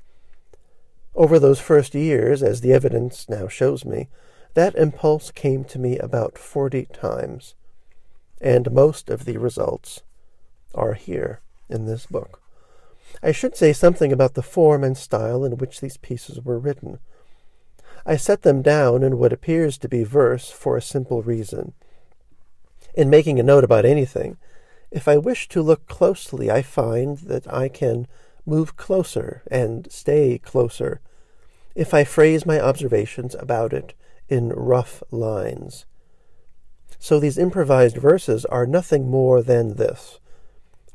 Over 1.18 1.40
those 1.40 1.58
first 1.58 1.96
years, 1.96 2.44
as 2.44 2.60
the 2.60 2.72
evidence 2.72 3.28
now 3.28 3.48
shows 3.48 3.84
me, 3.84 4.06
that 4.54 4.76
impulse 4.76 5.32
came 5.32 5.64
to 5.64 5.76
me 5.76 5.98
about 5.98 6.38
forty 6.38 6.87
times, 6.92 7.56
and 8.40 8.70
most 8.70 9.10
of 9.10 9.25
the 9.25 9.37
results 9.37 10.02
are 10.76 10.94
here 10.94 11.40
in 11.68 11.87
this 11.87 12.06
book. 12.06 12.40
I 13.20 13.32
should 13.32 13.56
say 13.56 13.72
something 13.72 14.12
about 14.12 14.34
the 14.34 14.44
form 14.44 14.84
and 14.84 14.96
style 14.96 15.44
in 15.44 15.58
which 15.58 15.80
these 15.80 15.96
pieces 15.96 16.40
were 16.40 16.56
written. 16.56 17.00
I 18.06 18.16
set 18.16 18.42
them 18.42 18.62
down 18.62 19.02
in 19.02 19.18
what 19.18 19.32
appears 19.32 19.76
to 19.78 19.88
be 19.88 20.04
verse 20.04 20.52
for 20.52 20.76
a 20.76 20.80
simple 20.80 21.25
reason. 21.25 21.72
In 22.94 23.10
making 23.10 23.40
a 23.40 23.42
note 23.42 23.64
about 23.64 23.84
anything, 23.84 24.37
if 24.92 25.08
I 25.08 25.16
wish 25.16 25.48
to 25.48 25.62
look 25.62 25.88
closely, 25.88 26.48
I 26.48 26.62
find 26.62 27.18
that 27.18 27.52
I 27.52 27.68
can 27.68 28.06
move 28.46 28.76
closer 28.76 29.42
and 29.50 29.90
stay 29.90 30.38
closer 30.38 31.00
if 31.78 31.94
I 31.94 32.02
phrase 32.02 32.44
my 32.44 32.58
observations 32.58 33.37
about 33.37 33.73
it 33.73 33.94
in 34.28 34.49
rough 34.49 35.00
lines. 35.12 35.87
So 36.99 37.20
these 37.20 37.38
improvised 37.38 37.97
verses 37.97 38.44
are 38.47 38.66
nothing 38.66 39.08
more 39.08 39.42
than 39.42 39.76
this 39.76 40.18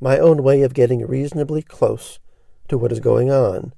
my 0.01 0.19
own 0.19 0.43
way 0.43 0.61
of 0.61 0.73
getting 0.73 1.07
reasonably 1.07 1.61
close 1.61 2.19
to 2.67 2.77
what 2.77 2.91
is 2.91 2.99
going 2.99 3.31
on, 3.31 3.73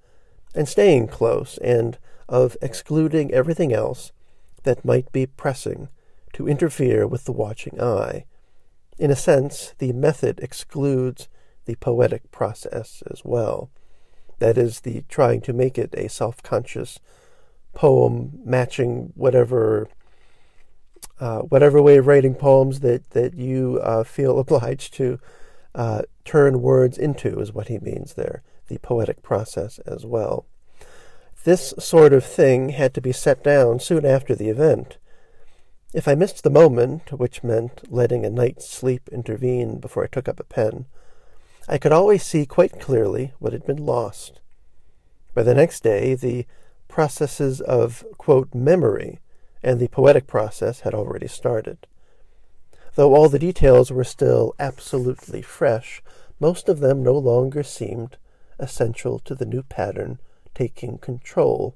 and 0.56 0.68
staying 0.68 1.08
close, 1.08 1.60
and 1.60 2.00
of 2.28 2.58
excluding 2.64 3.32
everything 3.32 3.72
else 3.72 4.12
that 4.64 4.84
might 4.84 5.12
be 5.12 5.28
pressing 5.28 5.88
to 6.34 6.48
interfere 6.48 7.06
with 7.06 7.26
the 7.26 7.32
watching 7.32 7.80
eye. 7.80 8.26
In 8.98 9.12
a 9.12 9.16
sense, 9.16 9.76
the 9.78 9.94
method 9.94 10.40
excludes 10.40 11.28
the 11.66 11.76
poetic 11.76 12.32
process 12.32 13.04
as 13.12 13.22
well. 13.24 13.70
That 14.40 14.58
is, 14.58 14.82
the 14.82 15.04
trying 15.08 15.42
to 15.42 15.54
make 15.54 15.78
it 15.78 15.94
a 15.96 16.10
self 16.10 16.44
conscious 16.44 17.00
poem 17.74 18.40
matching 18.44 19.12
whatever 19.16 19.90
uh, 21.20 21.40
whatever 21.40 21.82
way 21.82 21.98
of 21.98 22.08
writing 22.08 22.36
poems 22.36 22.82
that 22.82 23.12
that 23.12 23.34
you 23.36 23.80
uh, 23.84 24.04
feel 24.04 24.40
obliged 24.46 24.94
to 24.96 25.20
uh, 25.74 26.02
turn 26.24 26.62
words 26.62 26.98
into 26.98 27.40
is 27.40 27.54
what 27.54 27.68
he 27.68 27.78
means 27.80 28.14
there. 28.14 28.42
The 28.68 28.80
poetic 28.80 29.22
process 29.22 29.80
as 29.80 30.06
well. 30.06 30.46
This 31.44 31.76
sort 31.78 32.12
of 32.14 32.26
thing 32.26 32.70
had 32.70 32.94
to 32.96 33.02
be 33.02 33.12
set 33.12 33.44
down 33.44 33.80
soon 33.80 34.06
after 34.06 34.34
the 34.34 34.50
event. 34.50 34.98
If 35.94 36.08
I 36.08 36.16
missed 36.16 36.44
the 36.44 36.50
moment, 36.50 37.12
which 37.12 37.44
meant 37.44 37.90
letting 37.92 38.26
a 38.26 38.30
night's 38.30 38.68
sleep 38.68 39.08
intervene 39.12 39.80
before 39.80 40.04
I 40.04 40.08
took 40.08 40.28
up 40.28 40.40
a 40.40 40.44
pen, 40.44 40.88
I 41.68 41.80
could 41.80 41.92
always 41.92 42.24
see 42.24 42.46
quite 42.46 42.80
clearly 42.80 43.34
what 43.40 43.54
had 43.54 43.66
been 43.66 43.84
lost. 43.86 44.40
By 45.34 45.42
the 45.42 45.56
next 45.56 45.82
day, 45.82 46.14
the 46.14 46.46
processes 46.88 47.60
of, 47.60 48.06
quote, 48.18 48.54
memory 48.54 49.20
and 49.64 49.80
the 49.80 49.88
poetic 49.88 50.28
process 50.28 50.82
had 50.82 50.94
already 50.94 51.28
started. 51.28 51.88
Though 52.94 53.16
all 53.16 53.30
the 53.30 53.40
details 53.40 53.92
were 53.92 54.04
still 54.04 54.54
absolutely 54.60 55.42
fresh, 55.42 56.04
most 56.40 56.70
of 56.70 56.80
them 56.80 57.02
no 57.02 57.18
longer 57.18 57.64
seemed 57.64 58.18
essential 58.60 59.18
to 59.20 59.34
the 59.34 59.46
new 59.46 59.64
pattern 59.64 60.20
taking 60.54 61.00
control. 61.00 61.76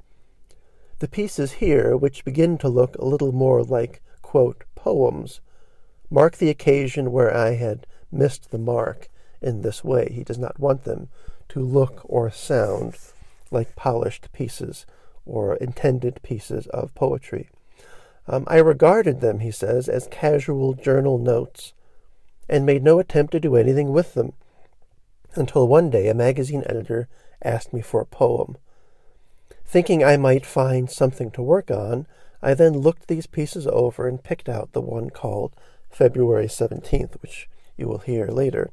The 0.99 1.08
pieces 1.08 1.54
here, 1.54 1.97
which 1.97 2.23
begin 2.23 2.58
to 2.60 2.69
look 2.69 2.95
a 2.95 3.06
little 3.06 3.32
more 3.32 3.63
like, 3.63 4.04
quote, 4.21 4.65
poems, 4.75 5.41
mark 6.12 6.38
the 6.38 6.49
occasion 6.49 7.12
where 7.12 7.36
I 7.36 7.56
had 7.56 7.88
missed 8.12 8.52
the 8.52 8.58
mark 8.60 9.10
in 9.41 9.62
this 9.62 9.84
way. 9.84 10.12
He 10.13 10.23
does 10.23 10.38
not 10.38 10.60
want 10.60 10.84
them 10.84 11.10
to 11.49 11.60
look 11.60 12.02
or 12.04 12.30
sound 12.30 12.97
like 13.52 13.75
polished 13.75 14.32
pieces 14.34 14.86
or 15.25 15.56
intended 15.56 16.21
pieces 16.23 16.67
of 16.67 16.93
poetry. 16.95 17.49
Um, 18.28 18.43
I 18.47 18.58
regarded 18.58 19.21
them, 19.21 19.39
he 19.39 19.52
says, 19.52 19.89
as 19.89 20.08
casual 20.12 20.73
journal 20.73 21.17
notes 21.17 21.73
and 22.47 22.65
made 22.65 22.84
no 22.84 22.99
attempt 22.99 23.32
to 23.32 23.39
do 23.39 23.56
anything 23.56 23.91
with 23.91 24.13
them 24.13 24.34
until 25.36 25.67
one 25.67 25.89
day 25.89 26.08
a 26.08 26.13
magazine 26.13 26.63
editor 26.65 27.08
asked 27.43 27.73
me 27.73 27.82
for 27.82 28.02
a 28.02 28.06
poem. 28.06 28.58
Thinking 29.65 30.04
I 30.04 30.17
might 30.17 30.45
find 30.45 30.89
something 30.89 31.30
to 31.32 31.41
work 31.41 31.69
on, 31.69 32.08
I 32.41 32.54
then 32.54 32.80
looked 32.80 33.08
these 33.08 33.28
pieces 33.28 33.67
over 33.67 34.08
and 34.08 34.23
picked 34.23 34.49
out 34.49 34.71
the 34.71 34.82
one 34.82 35.10
called 35.10 35.54
February 35.89 36.47
17th, 36.47 37.21
which 37.21 37.47
you 37.78 37.88
will 37.88 37.99
hear 37.99 38.28
later. 38.28 38.71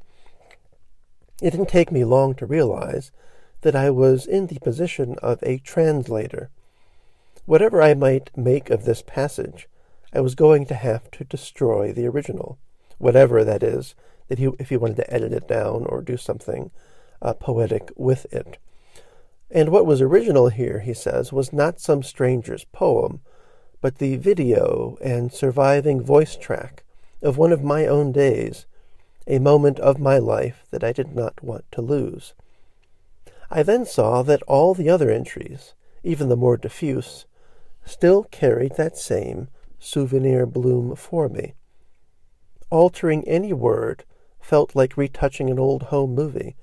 It 1.40 1.50
didn't 1.50 1.68
take 1.68 1.92
me 1.92 2.04
long 2.04 2.34
to 2.36 2.46
realize 2.46 3.10
that 3.60 3.76
I 3.76 3.90
was 3.90 4.26
in 4.26 4.46
the 4.46 4.58
position 4.60 5.16
of 5.22 5.42
a 5.42 5.58
translator. 5.58 6.50
Whatever 7.44 7.82
I 7.82 7.94
might 7.94 8.36
make 8.36 8.70
of 8.70 8.84
this 8.84 9.02
passage, 9.02 9.68
I 10.12 10.20
was 10.20 10.34
going 10.34 10.66
to 10.66 10.74
have 10.74 11.10
to 11.12 11.24
destroy 11.24 11.92
the 11.92 12.06
original, 12.06 12.58
whatever 12.98 13.44
that 13.44 13.62
is, 13.62 13.94
that 14.28 14.38
he, 14.38 14.50
if 14.58 14.70
he 14.70 14.76
wanted 14.76 14.96
to 14.96 15.12
edit 15.12 15.32
it 15.32 15.46
down 15.46 15.84
or 15.86 16.00
do 16.00 16.16
something 16.16 16.70
uh, 17.20 17.34
poetic 17.34 17.90
with 17.96 18.32
it. 18.32 18.58
And 19.50 19.68
what 19.68 19.86
was 19.86 20.00
original 20.00 20.48
here, 20.48 20.80
he 20.80 20.94
says, 20.94 21.32
was 21.32 21.52
not 21.52 21.80
some 21.80 22.02
stranger's 22.02 22.64
poem, 22.64 23.20
but 23.80 23.98
the 23.98 24.16
video 24.16 24.96
and 25.02 25.32
surviving 25.32 26.02
voice 26.02 26.36
track 26.36 26.82
of 27.22 27.38
one 27.38 27.52
of 27.52 27.62
my 27.62 27.86
own 27.86 28.10
days, 28.10 28.66
a 29.26 29.38
moment 29.38 29.78
of 29.80 29.98
my 29.98 30.18
life 30.18 30.64
that 30.70 30.84
I 30.84 30.92
did 30.92 31.14
not 31.14 31.42
want 31.42 31.64
to 31.72 31.82
lose. 31.82 32.34
I 33.50 33.62
then 33.62 33.84
saw 33.84 34.22
that 34.22 34.42
all 34.44 34.74
the 34.74 34.88
other 34.88 35.10
entries, 35.10 35.74
even 36.02 36.28
the 36.28 36.36
more 36.36 36.56
diffuse, 36.56 37.26
still 37.84 38.24
carried 38.24 38.76
that 38.76 38.96
same 38.96 39.48
souvenir 39.78 40.46
bloom 40.46 40.96
for 40.96 41.28
me. 41.28 41.54
Altering 42.70 43.26
any 43.26 43.52
word 43.52 44.04
felt 44.40 44.76
like 44.76 44.96
retouching 44.96 45.50
an 45.50 45.58
old 45.58 45.84
home 45.84 46.14
movie, 46.14 46.56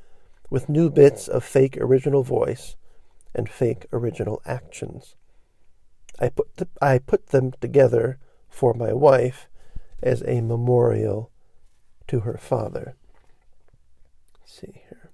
with 0.49 0.69
new 0.69 0.89
bits 0.89 1.28
of 1.28 1.43
fake 1.43 1.78
original 1.82 2.21
voice 2.21 2.76
and 3.34 3.49
fake 3.49 3.88
original 3.91 4.41
actions. 4.45 5.15
I 6.19 6.30
put, 6.30 6.47
I 6.82 6.99
put 6.99 7.28
them 7.28 7.54
together 7.60 8.19
for 8.49 8.73
my 8.73 8.93
wife 8.93 9.49
as 10.04 10.21
a 10.28 10.41
memorial 10.41 11.32
to 12.08 12.22
her 12.22 12.38
father. 12.38 12.96
Let's 14.39 14.60
see 14.60 14.82
here. 14.88 15.12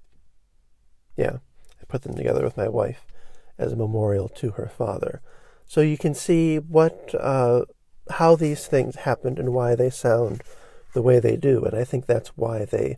Yeah 1.16 1.38
I 1.82 1.86
put 1.88 2.04
them 2.04 2.16
together 2.16 2.44
with 2.44 2.58
my 2.58 2.68
wife 2.68 3.06
as 3.58 3.72
a 3.72 3.78
memorial 3.78 4.30
to 4.30 4.52
her 4.52 4.68
father. 4.68 5.22
So 5.66 5.82
you 5.82 5.98
can 5.98 6.14
see 6.14 6.58
what 6.58 7.14
uh, 7.20 7.66
how 8.12 8.36
these 8.36 8.68
things 8.68 8.96
happened 8.96 9.38
and 9.38 9.54
why 9.54 9.76
they 9.76 9.90
sound 9.90 10.42
the 10.94 11.02
way 11.02 11.20
they 11.20 11.36
do, 11.36 11.64
and 11.64 11.76
I 11.76 11.84
think 11.84 12.06
that's 12.06 12.30
why 12.30 12.66
they 12.66 12.98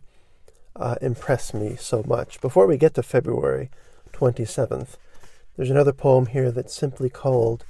uh, 0.74 0.96
impress 1.02 1.52
me 1.52 1.76
so 1.76 2.02
much. 2.06 2.40
Before 2.40 2.66
we 2.66 2.78
get 2.78 2.94
to 2.94 3.02
February 3.02 3.70
27th, 4.14 4.96
there's 5.56 5.70
another 5.70 5.92
poem 5.92 6.26
here 6.26 6.50
that's 6.50 6.74
simply 6.74 7.10
called 7.10 7.66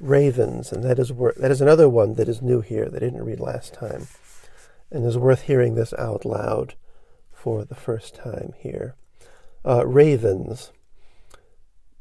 Ravens, 0.00 0.72
and 0.72 0.82
that 0.84 0.98
is 0.98 1.12
wor- 1.12 1.34
that 1.36 1.50
is 1.50 1.60
another 1.60 1.88
one 1.88 2.14
that 2.14 2.28
is 2.28 2.40
new 2.40 2.62
here 2.62 2.88
that 2.88 3.02
I 3.02 3.06
didn't 3.06 3.24
read 3.24 3.40
last 3.40 3.74
time, 3.74 4.08
and 4.90 5.04
is 5.04 5.18
worth 5.18 5.42
hearing 5.42 5.74
this 5.74 5.92
out 5.94 6.24
loud 6.24 6.74
for 7.32 7.64
the 7.64 7.74
first 7.74 8.14
time 8.14 8.52
here 8.58 8.94
uh, 9.66 9.86
ravens. 9.86 10.72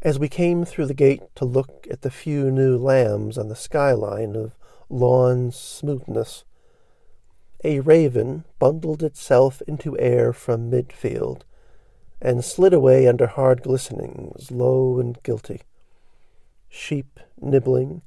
As 0.01 0.19
we 0.19 0.29
came 0.29 0.65
through 0.65 0.85
the 0.85 0.93
gate 0.93 1.23
to 1.35 1.45
look 1.45 1.87
at 1.89 2.01
the 2.01 2.11
few 2.11 2.51
new 2.51 2.77
lambs 2.77 3.37
on 3.37 3.49
the 3.49 3.55
skyline 3.55 4.35
of 4.35 4.55
lawn 4.87 5.51
smoothness, 5.51 6.45
a 7.63 7.79
raven 7.79 8.45
bundled 8.59 9.01
itself 9.01 9.63
into 9.67 9.97
air 9.97 10.31
from 10.31 10.69
midfield 10.69 11.41
and 12.21 12.45
slid 12.45 12.73
away 12.73 13.07
under 13.07 13.25
hard 13.25 13.63
glistenings, 13.63 14.51
low 14.51 14.99
and 14.99 15.21
guilty. 15.23 15.61
Sheep 16.69 17.19
nibbling, 17.41 18.03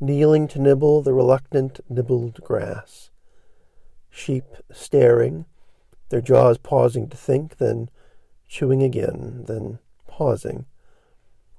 kneeling 0.00 0.48
to 0.48 0.58
nibble 0.58 1.02
the 1.02 1.12
reluctant 1.12 1.80
nibbled 1.90 2.40
grass. 2.42 3.10
Sheep 4.16 4.44
staring, 4.70 5.44
their 6.08 6.20
jaws 6.20 6.56
pausing 6.56 7.08
to 7.08 7.16
think, 7.16 7.56
then 7.56 7.90
chewing 8.46 8.80
again, 8.80 9.42
then 9.48 9.80
pausing. 10.06 10.66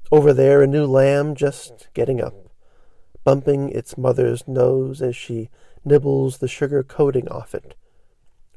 Over 0.10 0.32
there, 0.32 0.62
a 0.62 0.68
new 0.68 0.86
lamb 0.86 1.36
just 1.36 1.90
getting 1.94 2.22
up, 2.22 2.34
bumping 3.26 3.70
its 3.72 3.98
mother's 3.98 4.48
nose 4.48 5.02
as 5.02 5.18
she 5.18 5.50
nibbles 5.84 6.38
the 6.38 6.48
sugar 6.48 6.82
coating 6.82 7.28
off 7.28 7.54
it, 7.54 7.76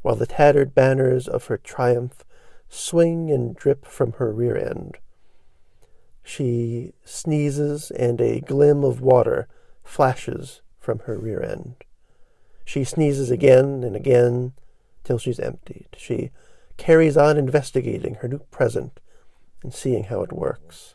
while 0.02 0.14
the 0.14 0.26
tattered 0.26 0.76
banners 0.76 1.26
of 1.26 1.46
her 1.46 1.58
triumph 1.58 2.24
swing 2.68 3.32
and 3.32 3.56
drip 3.56 3.84
from 3.84 4.12
her 4.12 4.32
rear 4.32 4.56
end. 4.56 4.98
She 6.22 6.92
sneezes, 7.04 7.90
and 7.90 8.20
a 8.20 8.40
glim 8.40 8.84
of 8.84 9.00
water 9.00 9.48
flashes 9.82 10.62
from 10.78 11.00
her 11.00 11.18
rear 11.18 11.42
end. 11.42 11.82
She 12.68 12.84
sneezes 12.84 13.30
again 13.30 13.82
and 13.82 13.96
again 13.96 14.52
till 15.02 15.16
she's 15.16 15.40
emptied. 15.40 15.88
She 15.96 16.32
carries 16.76 17.16
on 17.16 17.38
investigating 17.38 18.16
her 18.16 18.28
new 18.28 18.40
present 18.50 19.00
and 19.62 19.72
seeing 19.72 20.04
how 20.04 20.20
it 20.20 20.34
works. 20.34 20.94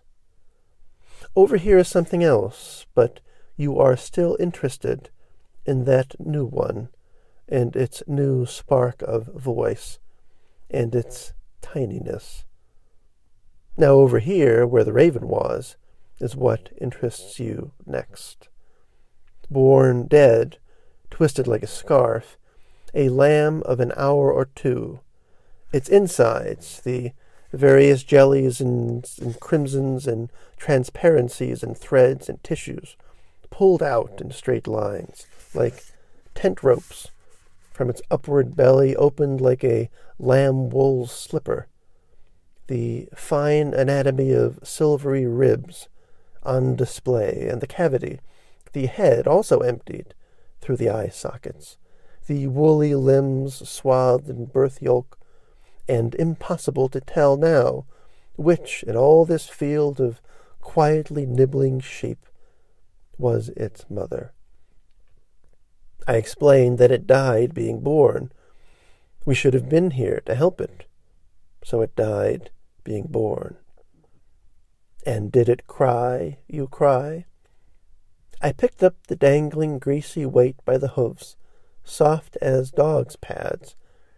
Over 1.36 1.58
here 1.58 1.80
is 1.80 1.88
something 1.88 2.24
else, 2.24 2.86
but 2.94 3.22
you 3.58 3.80
are 3.80 3.98
still 3.98 4.38
interested 4.40 5.10
in 5.66 5.86
that 5.86 6.14
new 6.20 6.46
one 6.46 6.90
and 7.50 7.76
its 7.76 8.04
new 8.06 8.46
spark 8.46 9.02
of 9.02 9.26
voice 9.34 9.98
and 10.70 10.94
its 10.94 11.34
tininess. 11.64 12.44
Now, 13.78 13.94
over 13.94 14.20
here, 14.20 14.68
where 14.68 14.84
the 14.84 14.94
raven 14.94 15.28
was, 15.28 15.76
is 16.20 16.36
what 16.36 16.70
interests 16.80 17.40
you 17.40 17.72
next. 17.84 18.48
Born 19.50 20.06
dead, 20.06 20.60
twisted 21.14 21.46
like 21.46 21.62
a 21.62 21.68
scarf, 21.68 22.40
a 22.96 23.08
lamb 23.08 23.62
of 23.68 23.80
an 23.80 23.94
hour 23.96 24.34
or 24.34 24.46
two. 24.56 25.00
Its 25.72 25.88
insides, 25.88 26.82
the 26.82 27.12
various 27.52 28.02
jellies 28.02 28.60
and, 28.60 29.08
and 29.22 29.40
crimsons 29.40 30.08
and 30.08 30.32
transparencies 30.58 31.62
and 31.62 31.78
threads 31.78 32.30
and 32.30 32.44
tissues, 32.44 32.96
pulled 33.52 33.84
out 33.84 34.20
in 34.20 34.32
straight 34.32 34.66
lines, 34.66 35.28
like 35.54 35.86
tent 36.34 36.64
ropes. 36.64 37.10
From 37.74 37.92
its 37.92 38.02
upward 38.10 38.56
belly 38.56 38.96
opened 38.96 39.40
like 39.40 39.64
a 39.64 39.92
lamb 40.18 40.72
wool 40.72 41.06
slipper, 41.06 41.68
the 42.66 43.08
fine 43.14 43.76
anatomy 43.76 44.32
of 44.32 44.58
silvery 44.64 45.28
ribs 45.28 45.90
on 46.42 46.76
display, 46.76 47.48
and 47.52 47.62
the 47.62 47.68
cavity, 47.68 48.20
the 48.72 48.88
head 48.88 49.28
also 49.28 49.60
emptied 49.60 50.16
through 50.64 50.78
the 50.78 50.90
eye 50.90 51.10
sockets, 51.10 51.78
the 52.28 52.48
woolly 52.48 52.96
limbs 52.96 53.68
swathed 53.70 54.30
in 54.30 54.46
birth 54.46 54.82
yolk, 54.82 55.20
and 55.90 56.16
impossible 56.16 56.88
to 56.88 57.02
tell 57.02 57.36
now 57.36 57.86
which 58.38 58.82
in 58.84 58.96
all 58.96 59.26
this 59.26 59.50
field 59.50 60.00
of 60.00 60.22
quietly 60.62 61.26
nibbling 61.26 61.82
sheep 61.82 62.26
was 63.18 63.50
its 63.50 63.86
mother. 63.90 64.32
I 66.08 66.16
explained 66.16 66.78
that 66.78 66.92
it 66.92 67.06
died 67.06 67.54
being 67.54 67.82
born. 67.82 68.32
We 69.26 69.36
should 69.36 69.54
have 69.54 69.70
been 69.70 69.92
here 69.92 70.22
to 70.26 70.36
help 70.36 70.62
it. 70.62 70.86
So 71.64 71.82
it 71.82 71.96
died 71.96 72.50
being 72.84 73.08
born. 73.10 73.58
And 75.06 75.32
did 75.32 75.50
it 75.50 75.68
cry, 75.68 76.38
you 76.48 76.68
cry? 76.68 77.26
I 78.46 78.52
picked 78.52 78.84
up 78.84 79.08
the 79.08 79.16
dangling 79.16 79.80
greasy 79.80 80.26
weight 80.26 80.58
by 80.66 80.78
the 80.78 80.90
hoofs, 80.90 81.38
soft 81.86 82.36
as 82.42 82.72
dog's 82.72 83.16
pads, 83.16 83.78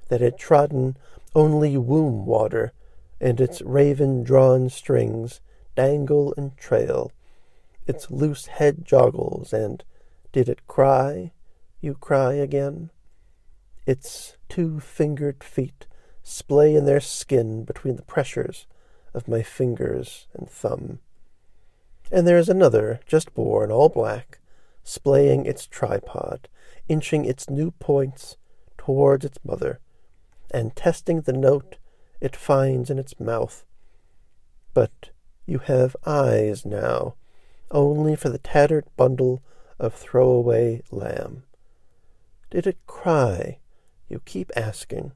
that 0.10 0.20
had 0.20 0.40
trodden 0.40 0.98
only 1.36 1.78
womb 1.78 2.26
water, 2.26 2.74
and 3.22 3.40
its 3.40 3.62
raven 3.62 4.24
drawn 4.24 4.70
strings 4.70 5.42
dangle 5.76 6.34
and 6.38 6.58
trail. 6.58 7.12
Its 7.86 8.10
loose 8.10 8.48
head 8.48 8.84
joggles, 8.84 9.54
and 9.54 9.84
did 10.32 10.50
it 10.50 10.66
cry? 10.66 11.32
you 11.80 11.94
cry 11.94 12.34
again. 12.34 12.90
Its 13.86 14.38
two 14.50 14.80
fingered 14.80 15.44
feet 15.44 15.86
splay 16.24 16.74
in 16.74 16.86
their 16.86 17.00
skin 17.00 17.64
between 17.64 17.96
the 17.96 18.02
pressures 18.02 18.66
of 19.14 19.28
my 19.28 19.44
fingers 19.44 20.26
and 20.34 20.50
thumb. 20.50 20.98
And 22.12 22.28
there 22.28 22.38
is 22.38 22.50
another, 22.50 23.00
just 23.06 23.34
born, 23.34 23.72
all 23.72 23.90
black, 23.90 24.40
splaying 24.84 25.46
its 25.46 25.66
tripod, 25.66 26.48
inching 26.88 27.26
its 27.26 27.50
new 27.50 27.72
points 27.72 28.38
towards 28.78 29.26
its 29.26 29.40
mother, 29.44 29.80
and 30.52 30.76
testing 30.76 31.22
the 31.22 31.34
note 31.34 31.78
it 32.22 32.36
finds 32.36 32.90
in 32.90 33.00
its 33.00 33.20
mouth. 33.20 33.66
But 34.74 35.10
you 35.46 35.60
have 35.60 35.96
eyes 36.06 36.66
now, 36.66 37.16
only 37.72 38.16
for 38.16 38.30
the 38.30 38.38
tattered 38.38 38.86
bundle 38.96 39.42
of 39.80 39.94
throwaway 39.94 40.82
lamb. 40.92 41.44
Did 42.50 42.68
it 42.68 42.78
cry? 42.86 43.60
You 44.08 44.22
keep 44.24 44.52
asking, 44.56 45.12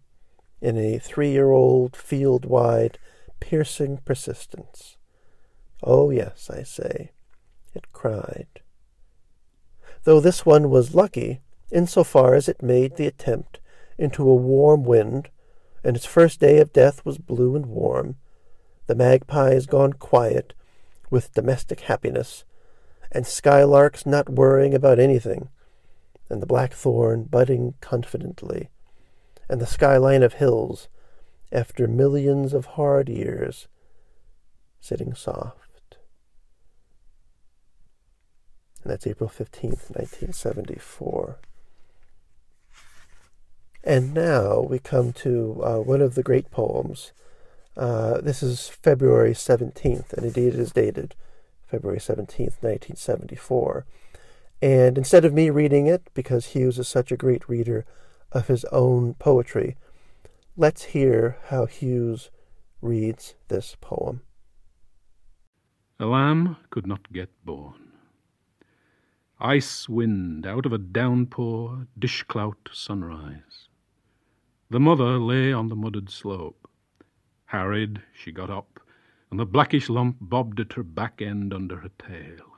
in 0.62 0.78
a 0.78 0.98
three 0.98 1.32
year 1.32 1.52
old, 1.52 1.96
field 1.96 2.46
wide, 2.46 2.98
piercing 3.40 4.00
persistence. 4.04 4.98
Oh, 5.82 6.10
yes, 6.10 6.50
I 6.50 6.64
say, 6.64 7.12
it 7.74 7.92
cried. 7.94 8.48
Though 10.04 10.20
this 10.20 10.46
one 10.46 10.70
was 10.70 10.96
lucky, 10.96 11.42
in 11.72 11.88
so 11.88 12.04
far 12.04 12.34
as 12.34 12.50
it 12.50 12.64
made 12.64 12.96
the 12.96 13.08
attempt 13.08 13.60
into 13.98 14.28
a 14.28 14.36
warm 14.36 14.84
wind, 14.84 15.30
and 15.84 15.96
its 15.96 16.06
first 16.06 16.40
day 16.40 16.60
of 16.60 16.74
death 16.74 17.06
was 17.06 17.18
blue 17.18 17.56
and 17.56 17.68
warm, 17.68 18.16
the 18.88 18.96
magpies 18.96 19.66
gone 19.66 19.94
quiet 19.94 20.54
with 21.10 21.34
domestic 21.34 21.82
happiness, 21.82 22.44
and 23.12 23.26
skylarks 23.26 24.06
not 24.06 24.30
worrying 24.30 24.74
about 24.74 25.00
anything, 25.00 25.50
and 26.30 26.42
the 26.42 26.48
blackthorn 26.48 27.24
budding 27.24 27.74
confidently, 27.82 28.70
and 29.48 29.62
the 29.62 29.66
skyline 29.66 30.24
of 30.24 30.34
hills, 30.34 30.88
after 31.52 31.88
millions 31.88 32.54
of 32.54 32.66
hard 32.66 33.10
years, 33.10 33.68
sitting 34.80 35.14
soft. 35.14 35.69
And 38.84 38.92
that's 38.92 39.08
April 39.08 39.30
15th, 39.30 39.92
1974. 39.92 41.40
And 43.84 44.14
now 44.14 44.62
we 44.62 44.80
come 44.80 45.14
to 45.14 45.62
uh, 45.64 45.78
one 45.78 46.02
of 46.02 46.16
the 46.16 46.24
great 46.24 46.52
poems. 46.52 47.12
Uh, 47.78 48.20
this 48.22 48.44
is 48.44 48.68
February 48.68 49.34
17th, 49.34 50.14
and 50.14 50.26
indeed 50.26 50.54
it 50.54 50.60
is 50.60 50.72
dated 50.72 51.16
February 51.66 52.00
17th, 52.00 52.62
1974. 52.62 53.86
And 54.62 54.98
instead 54.98 55.24
of 55.24 55.34
me 55.34 55.50
reading 55.50 55.88
it, 55.88 56.10
because 56.14 56.48
Hughes 56.48 56.78
is 56.78 56.88
such 56.88 57.12
a 57.12 57.18
great 57.18 57.48
reader 57.48 57.86
of 58.32 58.48
his 58.48 58.66
own 58.66 59.14
poetry, 59.14 59.78
let's 60.58 60.84
hear 60.86 61.38
how 61.46 61.66
Hughes 61.66 62.30
reads 62.82 63.36
this 63.48 63.78
poem. 63.80 64.22
A 66.00 66.06
lamb 66.06 66.58
could 66.70 66.88
not 66.88 67.12
get 67.12 67.30
born. 67.46 67.89
Ice 69.42 69.88
wind 69.88 70.46
out 70.46 70.66
of 70.66 70.74
a 70.74 70.78
downpour, 70.78 71.88
dishclout 71.98 72.68
sunrise. 72.74 73.70
The 74.70 74.82
mother 74.82 75.18
lay 75.18 75.54
on 75.54 75.70
the 75.70 75.78
mudded 75.78 76.10
slope. 76.10 76.70
Harried, 77.46 78.02
she 78.14 78.34
got 78.34 78.50
up, 78.50 78.82
and 79.32 79.40
the 79.40 79.46
blackish 79.46 79.88
lump 79.88 80.18
bobbed 80.20 80.60
at 80.60 80.74
her 80.74 80.84
back 80.84 81.22
end 81.22 81.54
under 81.54 81.78
her 81.78 81.92
tail. 81.98 82.54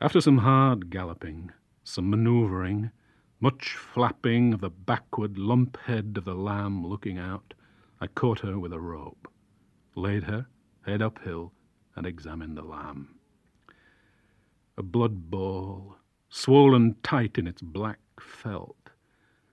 After 0.00 0.20
some 0.20 0.38
hard 0.38 0.90
galloping, 0.90 1.52
some 1.84 2.10
manoeuvring, 2.10 2.90
much 3.38 3.76
flapping 3.76 4.52
of 4.54 4.60
the 4.60 4.70
backward 4.70 5.38
lump 5.38 5.76
head 5.76 6.16
of 6.18 6.24
the 6.24 6.34
lamb 6.34 6.84
looking 6.84 7.16
out, 7.16 7.54
I 8.00 8.08
caught 8.08 8.40
her 8.40 8.58
with 8.58 8.72
a 8.72 8.80
rope, 8.80 9.28
laid 9.94 10.24
her 10.24 10.48
head 10.84 11.00
uphill, 11.00 11.52
and 11.94 12.06
examined 12.06 12.56
the 12.56 12.62
lamb. 12.62 13.17
A 14.78 14.82
blood 14.84 15.28
ball, 15.28 15.96
swollen 16.28 16.94
tight 17.02 17.36
in 17.36 17.48
its 17.48 17.60
black 17.60 17.98
felt, 18.20 18.90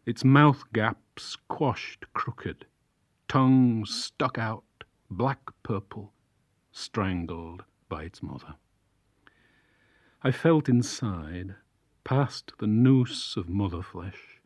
its 0.05 0.23
mouth 0.23 0.63
gaps 0.71 1.35
quashed 1.47 2.05
crooked, 2.13 2.67
tongue 3.27 3.85
stuck 3.85 4.37
out, 4.37 4.83
black 5.09 5.39
purple, 5.63 6.13
strangled 6.71 7.63
by 7.89 8.03
its 8.03 8.21
mother. 8.21 8.53
I 10.21 10.29
felt 10.29 10.69
inside, 10.69 11.55
past 12.03 12.51
the 12.59 12.67
noose 12.67 13.35
of 13.35 13.49
mother 13.49 13.81
flesh, 13.81 14.39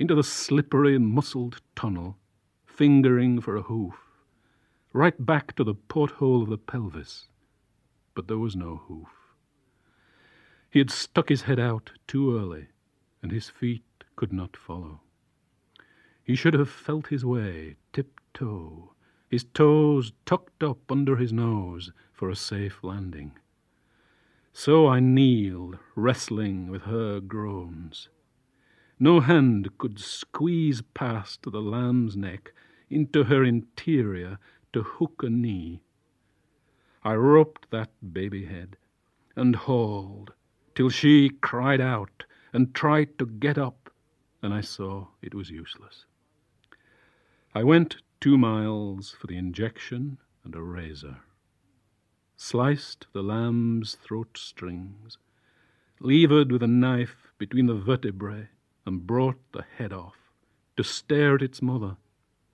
into 0.00 0.16
the 0.16 0.24
slippery, 0.24 0.98
muscled 0.98 1.60
tunnel, 1.76 2.18
fingering 2.66 3.40
for 3.40 3.54
a 3.54 3.62
hoof, 3.62 3.94
right 4.92 5.24
back 5.24 5.54
to 5.54 5.62
the 5.62 5.74
porthole 5.74 6.42
of 6.42 6.48
the 6.48 6.58
pelvis. 6.58 7.28
But 8.16 8.26
there 8.26 8.38
was 8.38 8.56
no 8.56 8.82
hoof. 8.88 9.17
He 10.70 10.78
had 10.80 10.90
stuck 10.90 11.30
his 11.30 11.42
head 11.42 11.58
out 11.58 11.92
too 12.06 12.36
early, 12.36 12.66
and 13.22 13.32
his 13.32 13.48
feet 13.48 14.04
could 14.16 14.32
not 14.32 14.56
follow. 14.56 15.00
He 16.22 16.34
should 16.34 16.54
have 16.54 16.68
felt 16.68 17.06
his 17.06 17.24
way, 17.24 17.76
tiptoe, 17.92 18.92
his 19.30 19.44
toes 19.44 20.12
tucked 20.26 20.62
up 20.62 20.92
under 20.92 21.16
his 21.16 21.32
nose 21.32 21.90
for 22.12 22.28
a 22.28 22.36
safe 22.36 22.84
landing. 22.84 23.32
So 24.52 24.86
I 24.88 25.00
kneeled, 25.00 25.78
wrestling 25.94 26.68
with 26.68 26.82
her 26.82 27.20
groans. 27.20 28.08
No 28.98 29.20
hand 29.20 29.78
could 29.78 29.98
squeeze 29.98 30.82
past 30.82 31.42
the 31.50 31.62
lamb's 31.62 32.16
neck 32.16 32.52
into 32.90 33.24
her 33.24 33.44
interior 33.44 34.38
to 34.72 34.82
hook 34.82 35.22
a 35.22 35.30
knee. 35.30 35.80
I 37.02 37.14
roped 37.14 37.70
that 37.70 37.90
baby 38.12 38.46
head 38.46 38.76
and 39.36 39.54
hauled 39.54 40.32
till 40.78 40.88
she 40.88 41.28
cried 41.28 41.80
out 41.80 42.24
and 42.52 42.72
tried 42.72 43.18
to 43.18 43.26
get 43.26 43.58
up, 43.58 43.90
and 44.40 44.54
I 44.54 44.60
saw 44.60 45.08
it 45.20 45.34
was 45.34 45.50
useless. 45.50 46.04
I 47.52 47.64
went 47.64 47.96
two 48.20 48.38
miles 48.38 49.10
for 49.10 49.26
the 49.26 49.36
injection 49.36 50.18
and 50.44 50.54
a 50.54 50.62
razor, 50.62 51.16
sliced 52.36 53.08
the 53.12 53.24
lamb's 53.24 53.96
throat 53.96 54.38
strings, 54.38 55.18
levered 55.98 56.52
with 56.52 56.62
a 56.62 56.68
knife 56.68 57.32
between 57.38 57.66
the 57.66 57.74
vertebrae, 57.74 58.48
and 58.86 59.04
brought 59.04 59.40
the 59.50 59.64
head 59.78 59.92
off 59.92 60.30
to 60.76 60.84
stare 60.84 61.34
at 61.34 61.42
its 61.42 61.60
mother, 61.60 61.96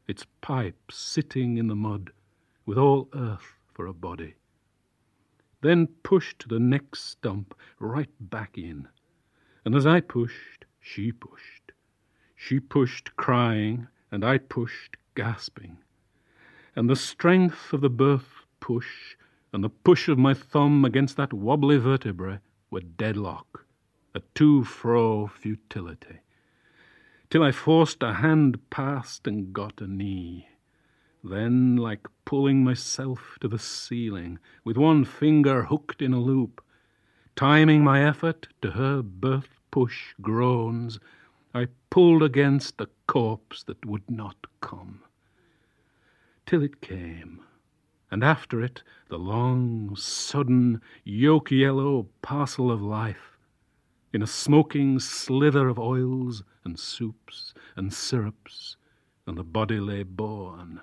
its 0.08 0.24
pipe 0.40 0.90
sitting 0.90 1.58
in 1.58 1.66
the 1.66 1.76
mud, 1.76 2.10
with 2.64 2.78
all 2.78 3.06
earth 3.12 3.58
for 3.74 3.84
a 3.84 3.92
body 3.92 4.36
then 5.64 5.88
pushed 6.02 6.48
the 6.48 6.60
next 6.60 7.04
stump 7.04 7.54
right 7.80 8.10
back 8.20 8.56
in. 8.56 8.86
And 9.64 9.74
as 9.74 9.86
I 9.86 10.00
pushed, 10.00 10.66
she 10.80 11.10
pushed. 11.10 11.72
She 12.36 12.60
pushed 12.60 13.16
crying, 13.16 13.88
and 14.12 14.24
I 14.24 14.38
pushed 14.38 14.96
gasping. 15.14 15.78
And 16.76 16.90
the 16.90 16.96
strength 16.96 17.72
of 17.72 17.80
the 17.80 17.88
birth 17.88 18.44
push 18.60 19.16
and 19.52 19.62
the 19.62 19.70
push 19.70 20.08
of 20.08 20.18
my 20.18 20.34
thumb 20.34 20.84
against 20.84 21.16
that 21.16 21.32
wobbly 21.32 21.76
vertebrae 21.76 22.40
were 22.70 22.80
deadlock, 22.80 23.64
a 24.14 24.20
to-fro 24.34 25.28
futility, 25.28 26.18
till 27.30 27.42
I 27.42 27.52
forced 27.52 28.02
a 28.02 28.14
hand 28.14 28.58
past 28.70 29.26
and 29.26 29.52
got 29.52 29.80
a 29.80 29.86
knee. 29.86 30.48
Then, 31.26 31.76
like 31.76 32.06
pulling 32.26 32.64
myself 32.64 33.38
to 33.40 33.48
the 33.48 33.58
ceiling, 33.58 34.38
with 34.62 34.76
one 34.76 35.06
finger 35.06 35.64
hooked 35.64 36.02
in 36.02 36.12
a 36.12 36.20
loop, 36.20 36.62
timing 37.34 37.82
my 37.82 38.06
effort 38.06 38.48
to 38.60 38.72
her 38.72 39.00
birth 39.00 39.58
push 39.70 40.12
groans, 40.20 41.00
I 41.54 41.68
pulled 41.88 42.22
against 42.22 42.76
the 42.76 42.90
corpse 43.06 43.62
that 43.62 43.86
would 43.86 44.10
not 44.10 44.36
come. 44.60 45.00
Till 46.44 46.62
it 46.62 46.82
came, 46.82 47.40
and 48.10 48.22
after 48.22 48.60
it 48.60 48.82
the 49.08 49.18
long, 49.18 49.96
sudden, 49.96 50.82
yolk 51.04 51.50
yellow 51.50 52.06
parcel 52.20 52.70
of 52.70 52.82
life, 52.82 53.38
in 54.12 54.20
a 54.20 54.26
smoking 54.26 54.98
slither 54.98 55.68
of 55.68 55.78
oils 55.78 56.44
and 56.64 56.78
soups 56.78 57.54
and 57.76 57.94
syrups, 57.94 58.76
and 59.26 59.38
the 59.38 59.42
body 59.42 59.80
lay 59.80 60.02
born 60.02 60.82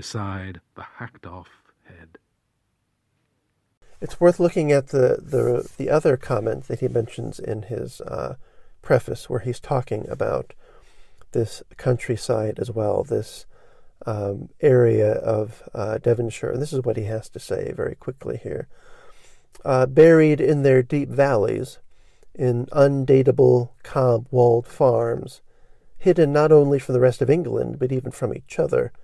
beside 0.00 0.62
the 0.76 0.86
hacked 0.96 1.26
off 1.26 1.50
head. 1.84 2.16
It's 4.00 4.18
worth 4.18 4.40
looking 4.40 4.72
at 4.72 4.86
the, 4.88 5.18
the, 5.20 5.68
the 5.76 5.90
other 5.90 6.16
comment 6.16 6.68
that 6.68 6.80
he 6.80 6.88
mentions 6.88 7.38
in 7.38 7.64
his 7.64 8.00
uh, 8.00 8.36
preface, 8.80 9.28
where 9.28 9.40
he's 9.40 9.60
talking 9.60 10.08
about 10.08 10.54
this 11.32 11.62
countryside 11.76 12.58
as 12.58 12.70
well, 12.70 13.04
this 13.04 13.44
um, 14.06 14.48
area 14.62 15.12
of 15.12 15.68
uh, 15.74 15.98
Devonshire. 15.98 16.52
And 16.52 16.62
this 16.62 16.72
is 16.72 16.80
what 16.80 16.96
he 16.96 17.04
has 17.04 17.28
to 17.28 17.38
say 17.38 17.74
very 17.76 17.94
quickly 17.94 18.38
here. 18.42 18.68
Uh, 19.66 19.84
buried 19.84 20.40
in 20.40 20.62
their 20.62 20.82
deep 20.82 21.10
valleys, 21.10 21.78
in 22.34 22.64
undateable, 22.72 23.68
cob 23.82 24.26
walled 24.30 24.66
farms, 24.66 25.42
hidden 25.98 26.32
not 26.32 26.50
only 26.52 26.78
from 26.78 26.94
the 26.94 27.00
rest 27.00 27.20
of 27.20 27.28
England, 27.28 27.78
but 27.78 27.92
even 27.92 28.10
from 28.10 28.34
each 28.34 28.58
other, 28.58 28.94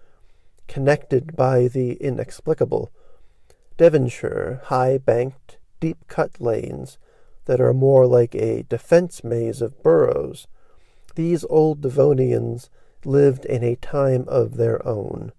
connected 0.69 1.37
by 1.37 1.69
the 1.69 1.93
inexplicable. 1.95 2.91
Devonshire, 3.77 4.61
high 4.65 4.99
banked, 4.99 5.59
deep 5.81 6.07
cut 6.09 6.41
lanes 6.41 6.99
that 7.45 7.61
are 7.61 7.75
more 7.75 8.07
like 8.07 8.35
a 8.35 8.65
defense 8.65 9.23
maze 9.23 9.61
of 9.61 9.83
burrows. 9.83 10.47
These 11.15 11.45
old 11.49 11.81
Devonians 11.81 12.69
lived 13.05 13.45
in 13.45 13.63
a 13.63 13.77
time 13.77 14.25
of 14.29 14.57
their 14.57 14.87
own. 14.87 15.33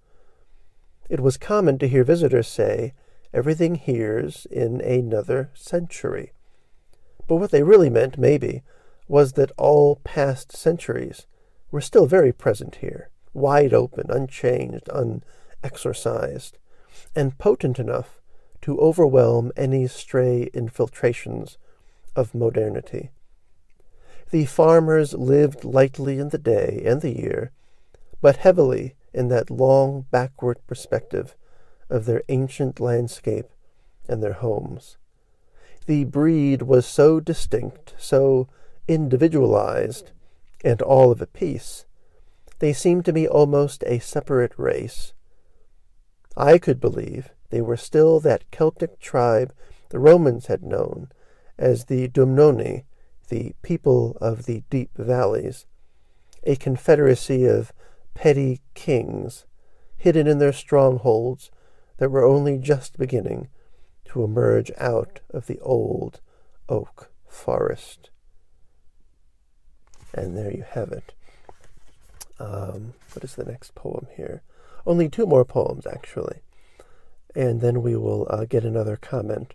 It 1.09 1.19
was 1.19 1.37
common 1.37 1.77
to 1.79 1.87
hear 1.87 2.03
visitors 2.03 2.47
say, 2.47 2.93
Everything 3.33 3.75
here's 3.75 4.45
in 4.45 4.81
another 4.81 5.51
century. 5.53 6.31
But 7.27 7.35
what 7.35 7.51
they 7.51 7.61
really 7.61 7.89
meant, 7.89 8.17
maybe, 8.17 8.63
was 9.07 9.33
that 9.33 9.51
all 9.57 9.97
past 10.03 10.55
centuries 10.55 11.27
were 11.71 11.81
still 11.81 12.05
very 12.05 12.31
present 12.31 12.75
here 12.75 13.09
wide 13.33 13.73
open, 13.73 14.09
unchanged, 14.09 14.89
unexorcised, 14.89 16.57
and 17.15 17.37
potent 17.37 17.79
enough 17.79 18.21
to 18.61 18.79
overwhelm 18.79 19.51
any 19.55 19.87
stray 19.87 20.49
infiltrations 20.53 21.57
of 22.15 22.33
modernity. 22.33 23.11
The 24.31 24.45
farmers 24.45 25.13
lived 25.13 25.63
lightly 25.63 26.19
in 26.19 26.29
the 26.29 26.37
day 26.37 26.81
and 26.85 27.01
the 27.01 27.17
year, 27.17 27.51
but 28.21 28.37
heavily 28.37 28.95
in 29.13 29.29
that 29.29 29.49
long 29.49 30.05
backward 30.11 30.59
perspective 30.67 31.35
of 31.89 32.05
their 32.05 32.23
ancient 32.27 32.79
landscape 32.79 33.47
and 34.07 34.21
their 34.21 34.33
homes. 34.33 34.97
The 35.85 36.03
breed 36.03 36.63
was 36.63 36.85
so 36.85 37.21
distinct, 37.21 37.93
so 37.97 38.49
individualized, 38.87 40.11
and 40.63 40.81
all 40.81 41.11
of 41.11 41.21
a 41.21 41.27
piece, 41.27 41.85
they 42.59 42.73
seemed 42.73 43.05
to 43.05 43.13
me 43.13 43.27
almost 43.27 43.83
a 43.83 43.99
separate 43.99 44.53
race. 44.57 45.13
I 46.35 46.57
could 46.57 46.79
believe 46.79 47.29
they 47.49 47.61
were 47.61 47.77
still 47.77 48.19
that 48.21 48.49
Celtic 48.51 48.99
tribe 48.99 49.53
the 49.89 49.99
Romans 49.99 50.47
had 50.47 50.63
known 50.63 51.09
as 51.57 51.85
the 51.85 52.07
Dumnonii, 52.07 52.83
the 53.29 53.53
people 53.61 54.17
of 54.21 54.45
the 54.45 54.63
deep 54.69 54.91
valleys, 54.95 55.65
a 56.43 56.55
confederacy 56.55 57.45
of 57.45 57.73
petty 58.13 58.61
kings 58.73 59.45
hidden 59.97 60.27
in 60.27 60.37
their 60.37 60.53
strongholds 60.53 61.51
that 61.97 62.11
were 62.11 62.25
only 62.25 62.57
just 62.57 62.97
beginning 62.97 63.49
to 64.05 64.23
emerge 64.23 64.71
out 64.77 65.19
of 65.31 65.47
the 65.47 65.59
old 65.59 66.21
oak 66.69 67.11
forest. 67.27 68.09
And 70.13 70.37
there 70.37 70.51
you 70.51 70.63
have 70.69 70.91
it. 70.91 71.13
Um, 72.39 72.93
what 73.13 73.23
is 73.23 73.35
the 73.35 73.45
next 73.45 73.75
poem 73.75 74.07
here? 74.15 74.41
Only 74.85 75.09
two 75.09 75.25
more 75.25 75.45
poems, 75.45 75.85
actually. 75.85 76.39
And 77.35 77.61
then 77.61 77.81
we 77.81 77.95
will 77.95 78.27
uh, 78.29 78.45
get 78.45 78.63
another 78.63 78.95
comment. 78.95 79.53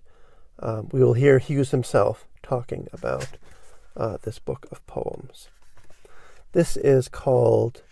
Um, 0.58 0.88
we 0.92 1.02
will 1.02 1.14
hear 1.14 1.38
Hughes 1.38 1.70
himself 1.70 2.26
talking 2.42 2.88
about 2.92 3.28
uh, 3.96 4.18
this 4.22 4.38
book 4.38 4.66
of 4.70 4.86
poems. 4.86 5.48
This 6.52 6.76
is 6.76 7.08
called 7.08 7.82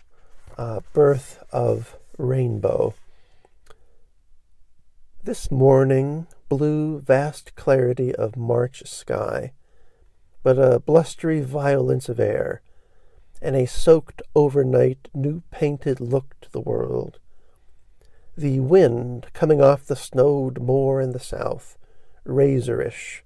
uh, 0.57 0.81
Birth 0.93 1.43
of 1.51 1.97
Rainbow. 2.17 2.93
This 5.23 5.51
morning, 5.51 6.27
blue, 6.49 6.99
vast 6.99 7.55
clarity 7.55 8.13
of 8.13 8.35
March 8.35 8.83
sky, 8.85 9.53
but 10.43 10.57
a 10.57 10.79
blustery 10.79 11.41
violence 11.41 12.09
of 12.09 12.19
air 12.19 12.61
and 13.41 13.55
a 13.55 13.65
soaked 13.65 14.21
overnight 14.35 15.07
new 15.13 15.41
painted 15.51 15.99
look 15.99 16.35
to 16.41 16.51
the 16.51 16.61
world. 16.61 17.19
The 18.37 18.59
wind 18.59 19.27
coming 19.33 19.61
off 19.61 19.85
the 19.85 19.95
snowed 19.95 20.61
moor 20.61 21.01
in 21.01 21.11
the 21.11 21.19
south, 21.19 21.77
razorish, 22.25 23.23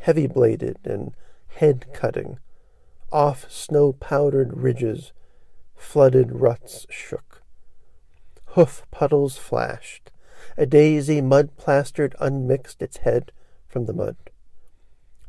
heavy 0.00 0.26
bladed 0.26 0.78
and 0.84 1.14
head 1.48 1.86
cutting, 1.92 2.38
off 3.12 3.50
snow 3.50 3.92
powdered 3.92 4.56
ridges, 4.56 5.12
flooded 5.76 6.32
ruts 6.32 6.86
shook. 6.90 7.42
Hoof 8.54 8.84
puddles 8.90 9.36
flashed, 9.38 10.10
A 10.56 10.66
daisy, 10.66 11.20
mud 11.20 11.56
plastered, 11.56 12.14
unmixed 12.20 12.82
its 12.82 12.98
head 12.98 13.32
from 13.66 13.86
the 13.86 13.92
mud. 13.92 14.16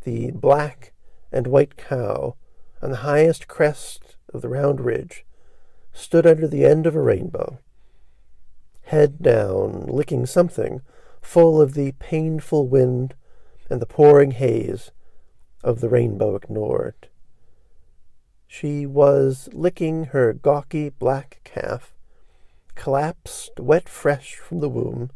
The 0.03 0.31
black 0.31 0.91
and 1.31 1.47
white 1.47 1.77
cow 1.77 2.35
on 2.81 2.91
the 2.91 2.97
highest 2.97 3.47
crest 3.47 4.12
of 4.33 4.41
the 4.41 4.49
round 4.49 4.81
ridge 4.81 5.25
stood 5.93 6.25
under 6.25 6.47
the 6.47 6.65
end 6.65 6.87
of 6.87 6.95
a 6.95 7.01
rainbow, 7.01 7.59
head 8.83 9.21
down, 9.21 9.85
licking 9.87 10.25
something 10.25 10.81
full 11.21 11.61
of 11.61 11.73
the 11.73 11.93
painful 11.93 12.67
wind 12.67 13.13
and 13.69 13.81
the 13.81 13.85
pouring 13.85 14.31
haze 14.31 14.91
of 15.63 15.79
the 15.79 15.89
rainbow 15.89 16.35
ignored. 16.35 17.07
She 18.47 18.85
was 18.85 19.49
licking 19.53 20.05
her 20.05 20.33
gawky 20.33 20.89
black 20.89 21.41
calf, 21.43 21.93
collapsed 22.75 23.59
wet 23.59 23.87
fresh 23.87 24.35
from 24.35 24.59
the 24.59 24.69
womb, 24.69 25.09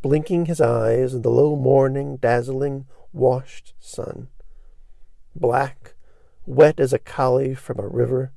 blinking 0.00 0.46
his 0.46 0.60
eyes 0.60 1.14
in 1.14 1.22
the 1.22 1.30
low 1.30 1.56
morning, 1.56 2.18
dazzling, 2.18 2.86
washed 3.12 3.74
sun. 3.80 4.28
Black, 5.34 5.94
wet 6.46 6.80
as 6.80 6.92
a 6.92 6.98
collie 6.98 7.54
from 7.54 7.78
a 7.78 7.86
river, 7.86 8.32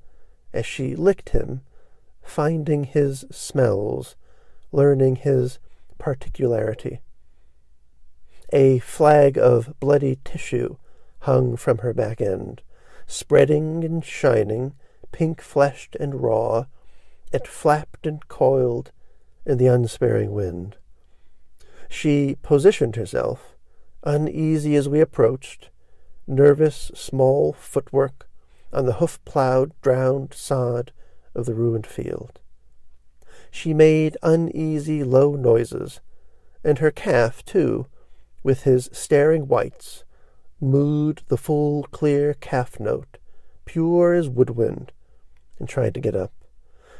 as 0.54 0.66
she 0.66 0.96
licked 0.96 1.30
him, 1.30 1.62
finding 2.22 2.84
his 2.84 3.26
smells, 3.32 4.16
learning 4.72 5.18
his 5.18 5.60
particularity. 5.98 7.00
A 8.54 8.80
flag 8.80 9.38
of 9.38 9.74
bloody 9.80 10.20
tissue 10.24 10.78
hung 11.22 11.58
from 11.58 11.80
her 11.80 11.94
back 11.94 12.22
end, 12.22 12.62
spreading 13.08 13.84
and 13.84 14.04
shining, 14.06 14.74
pink 15.12 15.42
fleshed 15.42 15.96
and 16.00 16.22
raw. 16.22 16.66
It 17.32 17.48
flapped 17.48 18.06
and 18.06 18.28
coiled 18.28 18.92
in 19.46 19.58
the 19.58 19.68
unsparing 19.68 20.32
wind. 20.32 20.78
She 21.90 22.38
positioned 22.42 22.96
herself, 22.96 23.56
uneasy 24.04 24.76
as 24.76 24.90
we 24.90 25.02
approached, 25.02 25.70
nervous, 26.28 26.92
small 26.96 27.54
footwork 27.54 28.28
on 28.74 28.86
the 28.86 28.94
hoof 28.94 29.24
ploughed, 29.26 29.72
drowned 29.82 30.34
sod 30.34 30.92
of 31.34 31.46
the 31.46 31.54
ruined 31.54 31.88
field. 31.88 32.40
She 33.52 33.74
made 33.74 34.18
uneasy, 34.22 35.04
low 35.04 35.36
noises, 35.36 36.02
and 36.64 36.80
her 36.80 36.92
calf, 36.92 37.44
too, 37.46 37.88
with 38.44 38.64
his 38.64 38.90
staring 38.92 39.48
whites, 39.48 40.04
mooed 40.62 41.22
the 41.28 41.38
full, 41.38 41.84
clear 41.84 42.34
calf 42.34 42.80
note, 42.80 43.18
pure 43.66 44.14
as 44.14 44.30
woodwind, 44.30 44.92
and 45.60 45.70
tried 45.70 45.94
to 45.94 46.00
get 46.00 46.16
up, 46.16 46.34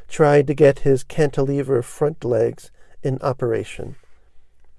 tried 0.08 0.46
to 0.46 0.54
get 0.54 0.80
his 0.80 1.04
cantilever 1.04 1.82
front 1.82 2.24
legs 2.24 2.70
in 3.02 3.18
operation, 3.22 3.96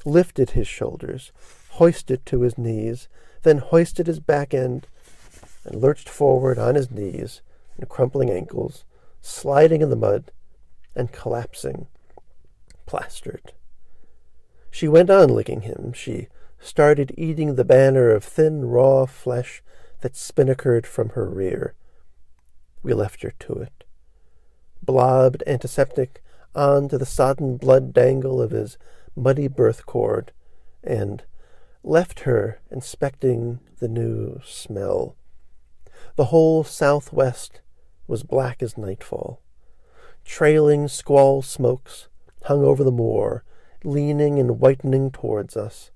lifted 0.06 0.52
his 0.52 0.68
shoulders, 0.68 1.32
hoisted 1.72 2.26
to 2.26 2.42
his 2.42 2.58
knees, 2.58 3.08
then 3.44 3.60
hoisted 3.60 4.08
his 4.08 4.20
back 4.20 4.54
end 4.54 4.88
and 5.64 5.82
lurched 5.82 6.10
forward 6.10 6.58
on 6.58 6.76
his 6.76 6.92
knees 6.92 7.42
and 7.78 7.90
crumpling 7.90 8.30
ankles, 8.30 8.84
sliding 9.22 9.82
in 9.82 9.90
the 9.90 9.96
mud 9.96 10.32
and 10.96 11.12
collapsing, 11.12 11.88
plastered. 12.86 13.54
She 14.72 14.88
went 14.88 15.10
on 15.10 15.30
licking 15.30 15.62
him. 15.62 15.94
She 15.94 16.28
started 16.60 17.14
eating 17.18 17.56
the 17.56 17.66
banner 17.66 18.10
of 18.12 18.24
thin, 18.24 18.66
raw 18.66 19.06
flesh 19.06 19.62
that 20.02 20.16
spinnakered 20.16 20.86
from 20.86 21.10
her 21.10 21.30
rear. 21.30 21.76
We 22.84 22.94
left 22.94 23.24
her 23.24 23.34
to 23.40 23.54
it. 23.54 23.84
Blobbed 24.82 25.44
antiseptic 25.46 26.24
on 26.56 26.90
to 26.90 26.98
the 26.98 27.06
sodden 27.06 27.58
blood 27.58 27.94
dangle 27.94 28.42
of 28.42 28.52
his 28.52 28.78
muddy 29.16 29.48
birth 29.48 29.86
cord, 29.86 30.32
and 30.84 31.24
left 31.88 32.22
her 32.22 32.60
inspecting 32.70 33.60
the 33.80 33.88
new 33.88 34.42
smell. 34.44 35.16
The 36.18 36.26
whole 36.26 36.66
southwest 36.66 37.62
was 38.08 38.24
black 38.24 38.62
as 38.62 38.78
nightfall. 38.78 39.42
Trailing 40.26 40.90
squall 40.90 41.42
smokes 41.42 42.10
hung 42.44 42.66
over 42.66 42.84
the 42.84 42.92
moor, 42.92 43.46
leaning 43.86 44.38
and 44.38 44.60
whitening 44.60 45.12
towards 45.12 45.56
us. 45.56 45.92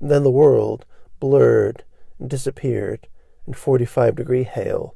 Then 0.00 0.22
the 0.22 0.30
world 0.30 0.84
blurred 1.18 1.82
and 2.20 2.30
disappeared 2.30 3.08
in 3.44 3.54
45 3.54 4.14
degree 4.14 4.44
hail 4.44 4.94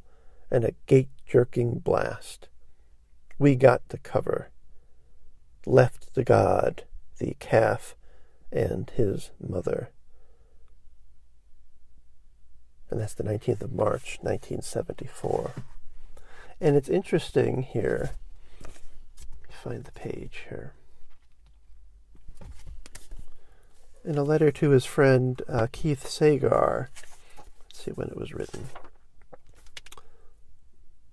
and 0.49 0.65
a 0.65 0.75
gate 0.87 1.11
jerking 1.27 1.81
blast. 1.81 2.49
We 3.37 3.57
got 3.57 3.89
to 3.89 3.99
cover, 3.99 4.51
left 5.67 6.15
the 6.15 6.25
god, 6.25 6.85
the 7.19 7.37
calf, 7.41 7.97
and 8.53 8.89
his 8.91 9.33
mother. 9.41 9.91
And 12.91 13.01
that's 13.01 13.15
the 13.15 13.25
19th 13.25 13.63
of 13.63 13.73
March, 13.73 14.19
1974. 14.23 15.53
And 16.61 16.77
it's 16.77 16.89
interesting 16.89 17.63
here. 17.63 18.13
Find 19.51 19.85
the 19.85 19.93
page 19.93 20.45
here. 20.49 20.75
in 24.07 24.17
a 24.17 24.23
letter 24.23 24.53
to 24.53 24.71
his 24.71 24.85
friend 24.85 25.43
uh, 25.49 25.67
Keith 25.73 26.07
Sagar. 26.07 26.89
Let's 27.67 27.85
see 27.85 27.91
when 27.91 28.09
it 28.09 28.17
was 28.17 28.33
written. 28.33 28.69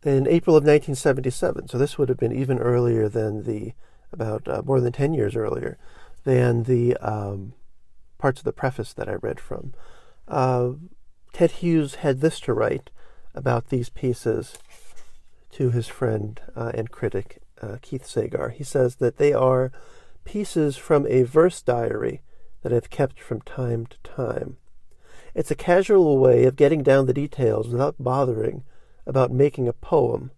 In 0.04 0.28
April 0.28 0.56
of 0.56 0.64
1977, 0.64 1.70
so 1.70 1.78
this 1.78 1.98
would 1.98 2.10
have 2.10 2.20
been 2.20 2.36
even 2.36 2.60
earlier 2.60 3.10
than 3.10 3.44
the, 3.44 3.74
about 4.12 4.48
uh, 4.48 4.62
more 4.64 4.80
than 4.80 4.92
10 4.92 5.14
years 5.14 5.36
earlier, 5.36 5.78
than 6.24 6.64
the 6.64 6.96
um, 6.98 7.54
parts 8.20 8.42
of 8.42 8.46
the 8.46 8.54
preface 8.54 8.94
that 8.94 9.10
I 9.10 9.16
read 9.16 9.40
from. 9.40 9.74
Uh, 10.28 10.74
Ted 11.34 11.50
Hughes 11.52 11.96
had 11.96 12.22
this 12.22 12.40
to 12.42 12.54
write 12.54 12.92
about 13.34 13.70
these 13.70 13.90
pieces 13.90 14.54
to 15.50 15.72
his 15.72 15.88
friend 15.88 16.40
uh, 16.56 16.72
and 16.76 16.92
critic, 16.92 17.42
uh, 17.60 17.78
Keith 17.82 18.06
Sagar. 18.06 18.50
He 18.50 18.64
says 18.64 18.98
that 18.98 19.18
they 19.18 19.34
are 19.34 19.72
pieces 20.26 20.78
from 20.78 21.08
a 21.08 21.24
verse 21.24 21.60
diary 21.64 22.22
that 22.62 22.72
I've 22.72 22.92
kept 22.92 23.20
from 23.20 23.42
time 23.42 23.88
to 23.88 23.98
time. 24.04 24.58
It's 25.34 25.50
a 25.50 25.56
casual 25.56 26.20
way 26.20 26.46
of 26.46 26.56
getting 26.56 26.84
down 26.84 27.08
the 27.08 27.14
details 27.14 27.68
without 27.68 27.96
bothering 27.98 28.64
about 29.08 29.32
making 29.32 29.68
a 29.68 29.74
poem. 29.74 30.30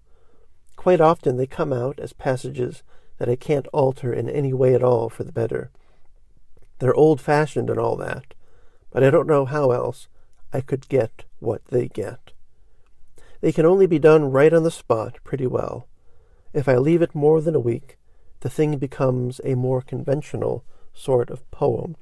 Quite 0.77 1.01
often 1.01 1.36
they 1.36 1.45
come 1.45 1.73
out 1.73 1.99
as 1.99 2.13
passages 2.13 2.84
that 3.17 3.27
I 3.27 3.36
can't 3.36 3.67
alter 3.73 4.13
in 4.13 4.29
any 4.29 4.53
way 4.53 4.73
at 4.73 4.84
all 4.84 5.10
for 5.10 5.25
the 5.25 5.34
better. 5.34 5.71
They're 6.79 6.95
old 6.95 7.19
fashioned 7.19 7.69
and 7.69 7.79
all 7.79 7.97
that, 7.97 8.34
but 8.91 9.03
I 9.03 9.10
don't 9.10 9.27
know 9.27 9.43
how 9.43 9.71
else 9.71 10.08
I 10.55 10.61
could 10.61 10.87
get 10.87 11.25
what 11.39 11.65
they 11.65 11.89
get. 11.89 12.31
They 13.41 13.51
can 13.51 13.65
only 13.65 13.87
be 13.87 13.99
done 13.99 14.31
right 14.31 14.53
on 14.53 14.63
the 14.63 14.71
spot 14.71 15.17
pretty 15.25 15.45
well. 15.45 15.85
If 16.53 16.69
I 16.69 16.77
leave 16.77 17.01
it 17.01 17.13
more 17.13 17.41
than 17.41 17.55
a 17.55 17.59
week, 17.59 17.97
the 18.39 18.49
thing 18.49 18.77
becomes 18.77 19.41
a 19.43 19.55
more 19.55 19.81
conventional 19.81 20.63
sort 20.93 21.29
of 21.29 21.49
poem 21.51 21.97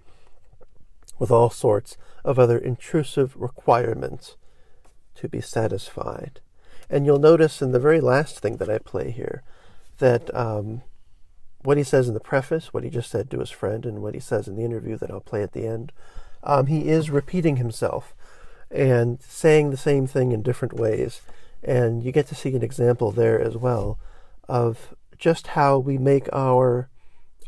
with 1.17 1.31
all 1.31 1.49
sorts 1.49 1.97
of 2.23 2.37
other 2.37 2.59
intrusive 2.59 3.35
requirements 3.35 4.37
to 5.15 5.27
be 5.27 5.41
satisfied. 5.41 6.39
And 6.91 7.07
you'll 7.07 7.17
notice 7.17 7.59
in 7.59 7.71
the 7.71 7.79
very 7.79 8.01
last 8.01 8.39
thing 8.39 8.57
that 8.57 8.69
I 8.69 8.77
play 8.77 9.09
here 9.09 9.41
that 9.97 10.33
um, 10.35 10.83
what 11.63 11.77
he 11.77 11.83
says 11.83 12.07
in 12.07 12.13
the 12.13 12.19
preface, 12.19 12.71
what 12.71 12.83
he 12.83 12.91
just 12.91 13.09
said 13.09 13.31
to 13.31 13.39
his 13.39 13.49
friend, 13.49 13.83
and 13.83 14.03
what 14.03 14.13
he 14.13 14.19
says 14.19 14.47
in 14.47 14.57
the 14.57 14.65
interview 14.65 14.95
that 14.97 15.09
I'll 15.09 15.21
play 15.21 15.41
at 15.41 15.53
the 15.53 15.65
end, 15.65 15.91
um, 16.43 16.67
he 16.67 16.87
is 16.87 17.09
repeating 17.09 17.55
himself 17.55 18.13
and 18.73 19.21
saying 19.21 19.69
the 19.69 19.77
same 19.77 20.07
thing 20.07 20.31
in 20.31 20.41
different 20.41 20.73
ways. 20.73 21.21
And 21.63 22.03
you 22.03 22.11
get 22.11 22.27
to 22.27 22.35
see 22.35 22.55
an 22.55 22.63
example 22.63 23.11
there 23.11 23.39
as 23.39 23.55
well 23.55 23.97
of 24.49 24.95
just 25.17 25.47
how 25.47 25.77
we 25.77 25.97
make 25.97 26.27
our 26.33 26.89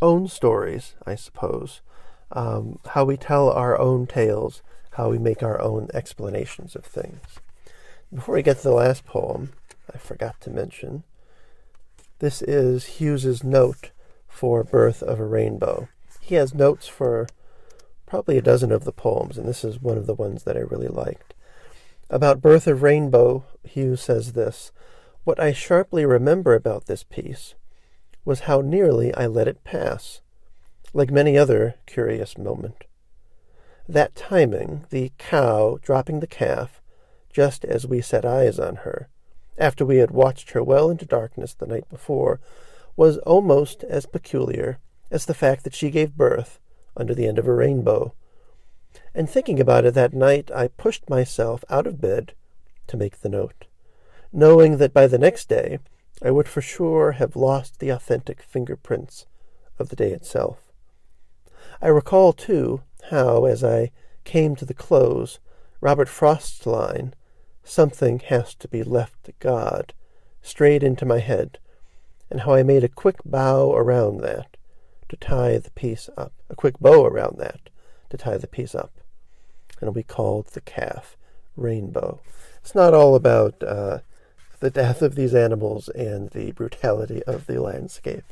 own 0.02 0.28
stories, 0.28 0.94
I 1.06 1.16
suppose 1.16 1.82
um, 2.32 2.80
how 2.90 3.06
we 3.06 3.18
tell 3.18 3.50
our 3.50 3.80
own 3.80 4.08
tales, 4.08 4.62
how 4.92 5.10
we 5.10 5.18
make 5.18 5.44
our 5.44 5.60
own 5.62 5.90
explanations 5.94 6.76
of 6.76 6.86
things. 6.86 7.22
Before 8.14 8.36
we 8.36 8.44
get 8.44 8.58
to 8.58 8.64
the 8.64 8.72
last 8.72 9.06
poem, 9.06 9.54
I 9.94 9.98
forgot 9.98 10.40
to 10.42 10.50
mention 10.50 11.04
this 12.20 12.42
is 12.42 13.00
Hughes's 13.00 13.44
note 13.44 13.92
for 14.28 14.64
Birth 14.64 15.04
of 15.04 15.20
a 15.20 15.26
Rainbow. 15.26 15.90
He 16.22 16.36
has 16.36 16.54
notes 16.54 16.88
for 16.88 17.28
probably 18.16 18.38
a 18.38 18.42
dozen 18.42 18.72
of 18.72 18.86
the 18.86 18.94
poems, 18.94 19.38
and 19.38 19.46
this 19.46 19.66
is 19.66 19.82
one 19.82 19.98
of 19.98 20.06
the 20.06 20.14
ones 20.14 20.44
that 20.44 20.56
I 20.56 20.62
really 20.62 20.88
liked. 20.88 21.34
About 22.10 22.42
Birth 22.42 22.66
of 22.66 22.82
Rainbow, 22.82 23.44
Hughes 23.66 24.00
says 24.00 24.32
this 24.32 24.72
What 25.26 25.38
I 25.38 25.52
sharply 25.52 26.06
remember 26.06 26.56
about 26.56 26.86
this 26.86 27.04
piece 27.04 27.56
was 28.24 28.42
how 28.42 28.62
nearly 28.62 29.14
I 29.16 29.28
let 29.28 29.50
it 29.50 29.66
pass 29.66 30.22
like 30.94 31.12
many 31.12 31.38
other 31.38 31.76
curious 31.86 32.38
moment. 32.38 32.86
That 33.86 34.16
timing, 34.16 34.86
the 34.92 35.12
cow 35.18 35.78
dropping 35.82 36.22
the 36.22 36.26
calf, 36.26 36.82
just 37.34 37.66
as 37.66 37.86
we 37.86 38.00
set 38.00 38.24
eyes 38.24 38.58
on 38.60 38.78
her, 38.78 39.10
after 39.58 39.86
we 39.86 39.98
had 39.98 40.12
watched 40.12 40.52
her 40.52 40.64
well 40.64 40.90
into 40.90 41.06
darkness 41.06 41.54
the 41.54 41.68
night 41.68 41.90
before, 41.90 42.40
was 42.96 43.18
almost 43.18 43.84
as 43.84 44.06
peculiar 44.06 44.80
as 45.12 45.26
the 45.26 45.34
fact 45.34 45.66
that 45.66 45.76
she 45.76 45.90
gave 45.90 46.16
birth 46.16 46.62
under 46.98 47.14
the 47.14 47.28
end 47.28 47.40
of 47.40 47.48
a 47.48 47.54
rainbow. 47.54 48.14
And 49.14 49.30
thinking 49.30 49.60
about 49.60 49.86
it 49.86 49.94
that 49.94 50.14
night, 50.14 50.52
I 50.54 50.68
pushed 50.68 51.10
myself 51.10 51.64
out 51.70 51.88
of 51.88 52.02
bed 52.02 52.34
to 52.88 52.98
make 52.98 53.22
the 53.22 53.30
note, 53.30 53.66
knowing 54.32 54.78
that 54.78 54.94
by 54.94 55.08
the 55.08 55.18
next 55.18 55.50
day 55.50 55.80
I 56.22 56.32
would 56.32 56.48
for 56.48 56.62
sure 56.62 57.14
have 57.14 57.36
lost 57.36 57.80
the 57.80 57.90
authentic 57.90 58.42
fingerprints 58.42 59.26
of 59.80 59.90
the 59.90 59.96
day 59.96 60.12
itself. 60.12 60.72
I 61.82 61.88
recall, 61.88 62.34
too, 62.34 62.82
how, 63.10 63.46
as 63.46 63.64
I 63.64 63.92
came 64.24 64.56
to 64.56 64.66
the 64.66 64.74
close, 64.74 65.40
Robert 65.82 66.10
Frost's 66.10 66.66
line, 66.66 67.14
Something 67.68 68.20
has 68.20 68.54
to 68.56 68.68
be 68.68 68.84
left 68.84 69.24
to 69.24 69.34
God, 69.40 69.94
strayed 70.44 70.84
into 70.84 71.04
my 71.04 71.18
head, 71.18 71.58
and 72.30 72.42
how 72.42 72.54
I 72.54 72.62
made 72.62 72.84
a 72.84 72.88
quick 72.88 73.18
bow 73.26 73.74
around 73.74 74.22
that 74.22 74.56
to 75.10 75.16
tie 75.16 75.58
the 75.58 75.72
piece 75.72 76.10
up, 76.18 76.34
a 76.50 76.56
quick 76.56 76.80
bow 76.80 77.06
around 77.06 77.38
that 77.38 77.70
to 78.10 78.18
tie 78.18 78.38
the 78.38 78.48
piece 78.48 78.76
up. 78.76 78.92
And 79.82 79.94
we 79.94 80.04
called 80.04 80.48
the 80.48 80.62
calf 80.62 81.18
Rainbow. 81.56 82.20
It's 82.62 82.76
not 82.76 82.94
all 82.94 83.16
about 83.16 83.62
uh, 83.64 84.00
the 84.60 84.70
death 84.70 85.02
of 85.02 85.16
these 85.16 85.36
animals 85.36 85.90
and 85.90 86.30
the 86.32 86.52
brutality 86.52 87.22
of 87.24 87.46
the 87.46 87.62
landscape. 87.62 88.26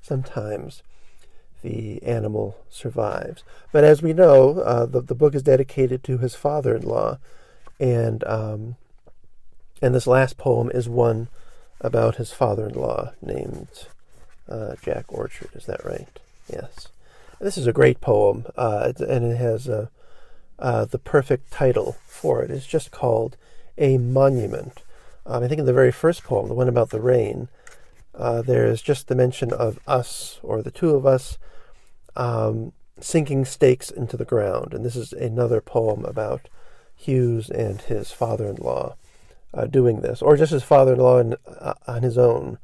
Sometimes 0.00 0.82
the 1.62 2.02
animal 2.02 2.56
survives. 2.70 3.42
But 3.72 3.84
as 3.84 4.02
we 4.02 4.12
know, 4.12 4.60
uh, 4.60 4.86
the, 4.86 5.00
the 5.00 5.14
book 5.14 5.34
is 5.34 5.42
dedicated 5.42 6.02
to 6.04 6.18
his 6.18 6.34
father 6.34 6.74
in 6.74 6.82
law, 6.82 7.18
and, 7.78 8.24
um, 8.24 8.76
and 9.82 9.94
this 9.94 10.06
last 10.06 10.36
poem 10.36 10.70
is 10.72 10.88
one 10.88 11.28
about 11.80 12.16
his 12.16 12.32
father 12.32 12.68
in 12.68 12.74
law 12.74 13.12
named 13.22 13.88
uh, 14.50 14.74
Jack 14.82 15.06
Orchard. 15.08 15.50
Is 15.54 15.66
that 15.66 15.84
right? 15.84 16.08
Yes. 16.52 16.88
This 17.40 17.56
is 17.56 17.66
a 17.66 17.72
great 17.72 18.00
poem, 18.00 18.46
uh, 18.56 18.92
and 18.98 19.24
it 19.24 19.36
has 19.36 19.66
a, 19.66 19.90
uh, 20.58 20.84
the 20.84 20.98
perfect 20.98 21.50
title 21.50 21.96
for 22.06 22.42
it. 22.42 22.50
It's 22.50 22.66
just 22.66 22.90
called 22.90 23.36
A 23.78 23.96
Monument. 23.96 24.82
Um, 25.24 25.42
I 25.42 25.48
think 25.48 25.60
in 25.60 25.66
the 25.66 25.72
very 25.72 25.92
first 25.92 26.24
poem, 26.24 26.48
the 26.48 26.54
one 26.54 26.68
about 26.68 26.90
the 26.90 27.00
rain, 27.00 27.48
uh, 28.14 28.42
there's 28.42 28.82
just 28.82 29.08
the 29.08 29.14
mention 29.14 29.52
of 29.52 29.78
us, 29.86 30.38
or 30.42 30.60
the 30.62 30.70
two 30.70 30.90
of 30.90 31.06
us, 31.06 31.38
um, 32.16 32.72
sinking 33.00 33.46
stakes 33.46 33.90
into 33.90 34.16
the 34.16 34.24
ground. 34.24 34.74
And 34.74 34.84
this 34.84 34.96
is 34.96 35.12
another 35.12 35.60
poem 35.60 36.04
about 36.04 36.48
Hughes 36.94 37.48
and 37.48 37.80
his 37.80 38.10
father 38.10 38.46
in 38.46 38.56
law 38.56 38.96
uh, 39.54 39.64
doing 39.66 40.00
this, 40.00 40.20
or 40.20 40.36
just 40.36 40.52
his 40.52 40.62
father 40.62 40.92
in 40.92 41.00
law 41.00 41.22
uh, 41.58 41.74
on 41.86 42.02
his 42.02 42.18
own 42.18 42.58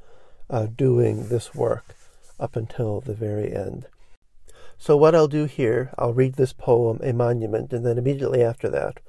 uh, 0.49 0.67
doing 0.67 1.29
this 1.29 1.55
work 1.55 1.95
up 2.39 2.57
until 2.57 3.01
the 3.01 3.15
very 3.15 3.55
end. 3.55 3.87
So, 4.79 4.97
what 4.97 5.15
I'll 5.15 5.29
do 5.29 5.47
here, 5.47 5.91
I'll 5.99 6.13
read 6.13 6.35
this 6.35 6.53
poem, 6.53 7.01
A 7.03 7.13
Monument, 7.13 7.73
and 7.73 7.85
then 7.85 7.99
immediately 7.99 8.43
after 8.43 8.69
that 8.69 9.01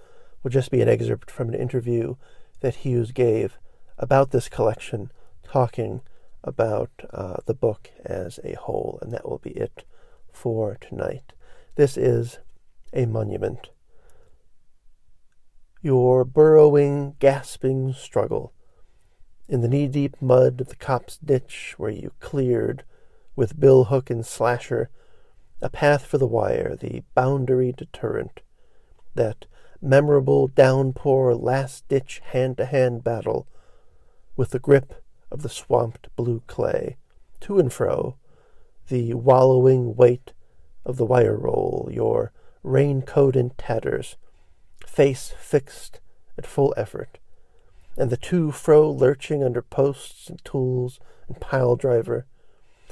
will 0.41 0.51
just 0.51 0.71
be 0.71 0.81
an 0.81 0.87
excerpt 0.87 1.29
from 1.29 1.49
an 1.49 1.55
interview 1.55 2.15
that 2.61 2.75
Hughes 2.75 3.11
gave 3.11 3.57
about 3.97 4.31
this 4.31 4.47
collection, 4.47 5.11
talking 5.43 6.01
about 6.43 6.91
uh, 7.11 7.37
the 7.45 7.53
book 7.53 7.91
as 8.05 8.39
a 8.43 8.55
whole, 8.55 8.99
and 9.01 9.11
that 9.11 9.27
will 9.27 9.39
be 9.39 9.51
it 9.51 9.83
for 10.31 10.77
tonight. 10.79 11.33
This 11.75 11.97
is 11.97 12.39
a 12.93 13.05
monument. 13.05 13.69
Your 15.81 16.23
burrowing, 16.23 17.15
gasping 17.19 17.93
struggle 17.93 18.53
in 19.47 19.61
the 19.61 19.67
knee 19.67 19.87
deep 19.87 20.15
mud 20.21 20.61
of 20.61 20.69
the 20.69 20.75
copse 20.75 21.17
ditch 21.17 21.75
where 21.77 21.89
you 21.89 22.11
cleared, 22.19 22.83
with 23.35 23.59
bill 23.59 23.85
hook 23.85 24.09
and 24.09 24.25
slasher, 24.25 24.89
a 25.61 25.69
path 25.69 26.05
for 26.05 26.17
the 26.17 26.27
wire, 26.27 26.75
the 26.75 27.03
boundary 27.15 27.71
deterrent, 27.71 28.41
that 29.15 29.45
memorable 29.81 30.47
downpour 30.47 31.35
last 31.35 31.87
ditch 31.87 32.21
hand 32.25 32.57
to 32.57 32.65
hand 32.65 33.03
battle 33.03 33.47
with 34.35 34.51
the 34.51 34.59
grip 34.59 35.03
of 35.31 35.41
the 35.41 35.49
swamped 35.49 36.07
blue 36.15 36.41
clay, 36.47 36.97
to 37.39 37.59
and 37.59 37.71
fro, 37.73 38.15
the 38.87 39.13
wallowing 39.13 39.95
weight 39.95 40.33
of 40.85 40.97
the 40.97 41.05
wire 41.05 41.37
roll, 41.37 41.89
your 41.91 42.31
raincoat 42.63 43.35
in 43.35 43.49
tatters, 43.51 44.15
face 44.85 45.33
fixed 45.39 45.99
at 46.37 46.45
full 46.45 46.73
effort, 46.77 47.17
and 47.97 48.09
the 48.09 48.17
to 48.17 48.51
fro 48.51 48.89
lurching 48.89 49.43
under 49.43 49.61
posts 49.61 50.29
and 50.29 50.43
tools 50.45 50.99
and 51.27 51.41
pile 51.41 51.75
driver, 51.75 52.25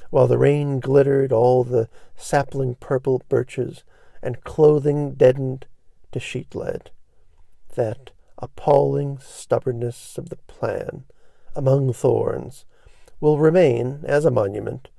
while 0.09 0.27
the 0.27 0.37
rain 0.37 0.79
glittered 0.79 1.31
all 1.31 1.63
the 1.63 1.87
sapling 2.15 2.75
purple 2.75 3.21
birches 3.29 3.83
and 4.21 4.43
clothing 4.43 5.13
deadened 5.13 5.65
to 6.11 6.19
sheet 6.19 6.55
lead. 6.55 6.89
That 7.75 8.11
appalling 8.39 9.19
stubbornness 9.19 10.17
of 10.17 10.29
the 10.29 10.37
plan 10.47 11.03
among 11.55 11.93
thorns 11.93 12.65
will 13.21 13.37
remain 13.37 14.01
as 14.03 14.25
a 14.25 14.31
monument, 14.31 14.89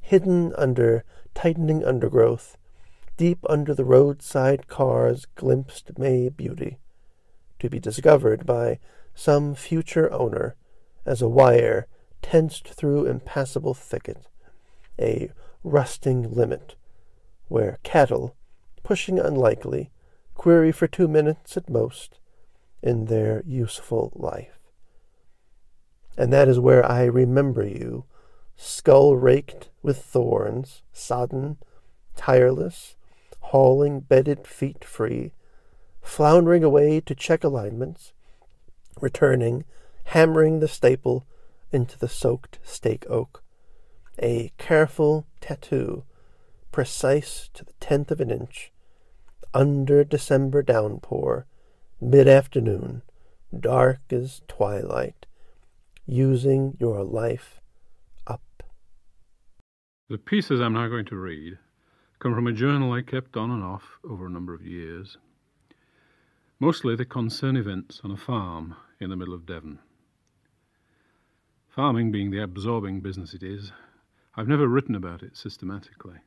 hidden 0.00 0.52
under 0.56 1.04
tightening 1.34 1.84
undergrowth, 1.84 2.56
deep 3.16 3.38
under 3.48 3.74
the 3.74 3.84
roadside 3.84 4.66
cars 4.66 5.26
glimpsed 5.34 5.98
May 5.98 6.28
beauty, 6.30 6.78
to 7.58 7.68
be 7.68 7.78
discovered 7.78 8.46
by 8.46 8.78
some 9.20 9.54
future 9.54 10.10
owner 10.14 10.56
as 11.04 11.20
a 11.20 11.28
wire 11.28 11.86
tensed 12.22 12.66
through 12.68 13.04
impassable 13.04 13.74
thicket, 13.74 14.26
a 14.98 15.30
rusting 15.62 16.22
limit, 16.34 16.74
where 17.48 17.78
cattle, 17.82 18.34
pushing 18.82 19.18
unlikely, 19.18 19.90
query 20.34 20.72
for 20.72 20.86
two 20.86 21.06
minutes 21.06 21.54
at 21.54 21.68
most 21.68 22.18
in 22.82 23.04
their 23.04 23.42
useful 23.46 24.10
life. 24.14 24.58
And 26.16 26.32
that 26.32 26.48
is 26.48 26.58
where 26.58 26.90
I 26.90 27.04
remember 27.04 27.66
you, 27.66 28.06
skull 28.56 29.16
raked 29.16 29.68
with 29.82 30.02
thorns, 30.02 30.80
sodden, 30.94 31.58
tireless, 32.16 32.96
hauling 33.40 34.00
bedded 34.00 34.46
feet 34.46 34.82
free, 34.82 35.32
floundering 36.00 36.64
away 36.64 37.02
to 37.02 37.14
check 37.14 37.44
alignments, 37.44 38.14
returning, 39.00 39.64
hammering 40.04 40.60
the 40.60 40.68
staple 40.68 41.26
into 41.72 41.98
the 41.98 42.08
soaked 42.08 42.58
stake 42.62 43.04
oak. 43.08 43.42
A 44.22 44.52
careful 44.58 45.26
tattoo, 45.40 46.04
precise 46.72 47.48
to 47.54 47.64
the 47.64 47.72
tenth 47.80 48.10
of 48.10 48.20
an 48.20 48.30
inch, 48.30 48.72
under 49.54 50.04
December 50.04 50.62
downpour, 50.62 51.46
mid 52.00 52.28
afternoon, 52.28 53.02
dark 53.58 54.00
as 54.10 54.42
twilight, 54.46 55.26
using 56.06 56.76
your 56.78 57.02
life 57.02 57.60
up. 58.26 58.62
The 60.08 60.18
pieces 60.18 60.60
I'm 60.60 60.74
now 60.74 60.88
going 60.88 61.06
to 61.06 61.16
read 61.16 61.58
come 62.18 62.34
from 62.34 62.46
a 62.46 62.52
journal 62.52 62.92
I 62.92 63.02
kept 63.02 63.36
on 63.36 63.50
and 63.50 63.64
off 63.64 63.98
over 64.04 64.26
a 64.26 64.30
number 64.30 64.52
of 64.54 64.66
years. 64.66 65.16
Mostly 66.58 66.94
they 66.94 67.06
concern 67.06 67.56
events 67.56 68.02
on 68.04 68.10
a 68.10 68.16
farm 68.16 68.76
in 69.00 69.10
the 69.10 69.16
middle 69.16 69.34
of 69.34 69.46
Devon. 69.46 69.78
Farming 71.68 72.12
being 72.12 72.30
the 72.30 72.42
absorbing 72.42 73.00
business 73.00 73.32
it 73.32 73.42
is, 73.42 73.72
I've 74.36 74.48
never 74.48 74.68
written 74.68 74.94
about 74.94 75.22
it 75.22 75.36
systematically. 75.36 76.18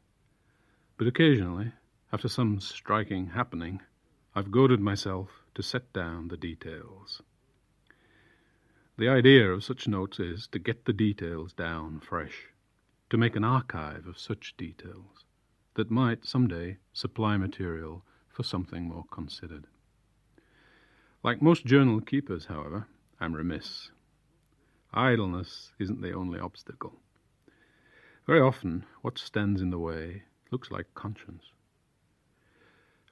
But 0.98 1.08
occasionally, 1.08 1.74
after 2.12 2.28
some 2.28 2.60
striking 2.60 3.28
happening, 3.28 3.82
I've 4.36 4.52
goaded 4.52 4.80
myself 4.80 5.44
to 5.56 5.62
set 5.62 5.94
down 5.94 6.30
the 6.30 6.38
details. 6.38 7.22
The 8.98 9.10
idea 9.10 9.52
of 9.52 9.64
such 9.64 9.88
notes 9.88 10.20
is 10.20 10.48
to 10.48 10.60
get 10.60 10.86
the 10.86 10.94
details 10.94 11.54
down 11.54 12.00
fresh, 12.00 12.48
to 13.10 13.18
make 13.18 13.36
an 13.36 13.44
archive 13.44 14.08
of 14.08 14.20
such 14.20 14.56
details 14.58 15.26
that 15.76 15.92
might 15.92 16.26
someday 16.26 16.78
supply 16.94 17.38
material 17.38 18.04
for 18.30 18.44
something 18.44 18.88
more 18.88 19.06
considered. 19.12 19.68
Like 21.24 21.42
most 21.42 21.66
journal 21.66 22.02
keepers, 22.02 22.48
however, 22.48 22.86
I'm 23.18 23.34
remiss. 23.34 23.92
Idleness 24.94 25.72
isn't 25.80 26.02
the 26.02 26.12
only 26.12 26.38
obstacle. 26.38 27.00
Very 28.28 28.42
often, 28.42 28.86
what 29.04 29.18
stands 29.18 29.62
in 29.62 29.70
the 29.70 29.80
way 29.80 30.24
looks 30.52 30.70
like 30.70 30.94
conscience. 30.96 31.46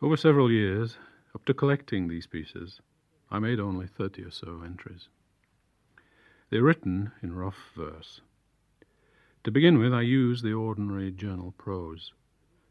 Over 0.02 0.18
several 0.18 0.52
years, 0.52 0.98
up 1.34 1.46
to 1.46 1.54
collecting 1.54 2.10
these 2.10 2.28
pieces, 2.28 2.82
I 3.32 3.40
made 3.40 3.62
only 3.62 3.88
thirty 3.88 4.24
or 4.24 4.32
so 4.32 4.62
entries. 4.66 5.08
They're 6.50 6.64
written 6.64 7.14
in 7.24 7.34
rough 7.34 7.72
verse. 7.78 8.20
To 9.46 9.52
begin 9.52 9.80
with, 9.80 9.94
I 9.94 10.02
use 10.02 10.42
the 10.42 10.52
ordinary 10.52 11.14
journal 11.14 11.54
prose, 11.58 12.12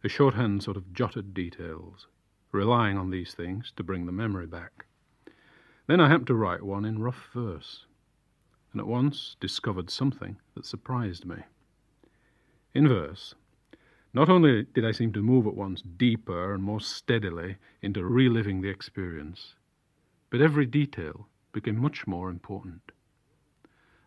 a 0.05 0.09
shorthand 0.11 0.62
sort 0.62 0.76
of 0.76 0.93
jotted 0.93 1.32
details, 1.32 2.09
relying 2.53 2.99
on 2.99 3.09
these 3.09 3.32
things 3.32 3.72
to 3.76 3.82
bring 3.82 4.05
the 4.05 4.12
memory 4.12 4.47
back. 4.47 4.84
Then 5.91 5.99
I 5.99 6.09
happened 6.09 6.28
to 6.28 6.36
write 6.36 6.62
one 6.62 6.84
in 6.84 7.03
rough 7.03 7.30
verse, 7.34 7.84
and 8.70 8.80
at 8.80 8.86
once 8.86 9.34
discovered 9.41 9.91
something 9.91 10.38
that 10.55 10.64
surprised 10.64 11.24
me. 11.24 11.38
In 12.72 12.86
verse, 12.86 13.34
Not 14.14 14.28
only 14.28 14.66
did 14.72 14.84
I 14.84 14.93
seem 14.93 15.12
to 15.14 15.20
move 15.20 15.49
at 15.49 15.57
once 15.57 15.82
deeper 15.82 16.55
and 16.55 16.62
more 16.62 16.80
steadily 16.80 17.57
into 17.82 18.05
reliving 18.05 18.61
the 18.61 18.68
experience, 18.68 19.57
but 20.30 20.41
every 20.41 20.64
detail 20.64 21.26
became 21.51 21.80
much 21.80 22.07
more 22.07 22.30
important. 22.30 22.93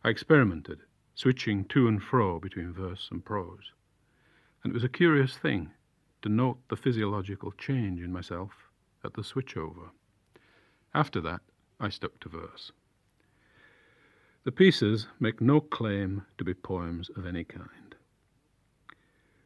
I 0.05 0.09
experimented, 0.09 0.83
switching 1.15 1.65
to 1.65 1.89
and 1.89 2.01
fro 2.01 2.39
between 2.39 2.71
verse 2.71 3.09
and 3.11 3.25
prose, 3.25 3.73
and 4.63 4.71
it 4.71 4.73
was 4.73 4.85
a 4.85 4.87
curious 4.87 5.37
thing 5.37 5.71
to 6.21 6.29
note 6.29 6.59
the 6.69 6.77
physiological 6.77 7.51
change 7.51 7.99
in 7.99 8.13
myself 8.13 8.69
at 9.03 9.15
the 9.15 9.21
switchover. 9.21 9.89
After 10.93 11.19
that, 11.19 11.41
I 11.83 11.89
stuck 11.89 12.17
to 12.21 12.29
verse. 12.29 12.71
The 14.45 14.53
pieces 14.53 15.07
make 15.19 15.41
no 15.41 15.59
claim 15.59 16.25
to 16.37 16.45
be 16.45 16.53
poems 16.53 17.09
of 17.17 17.25
any 17.25 17.43
kind. 17.43 17.93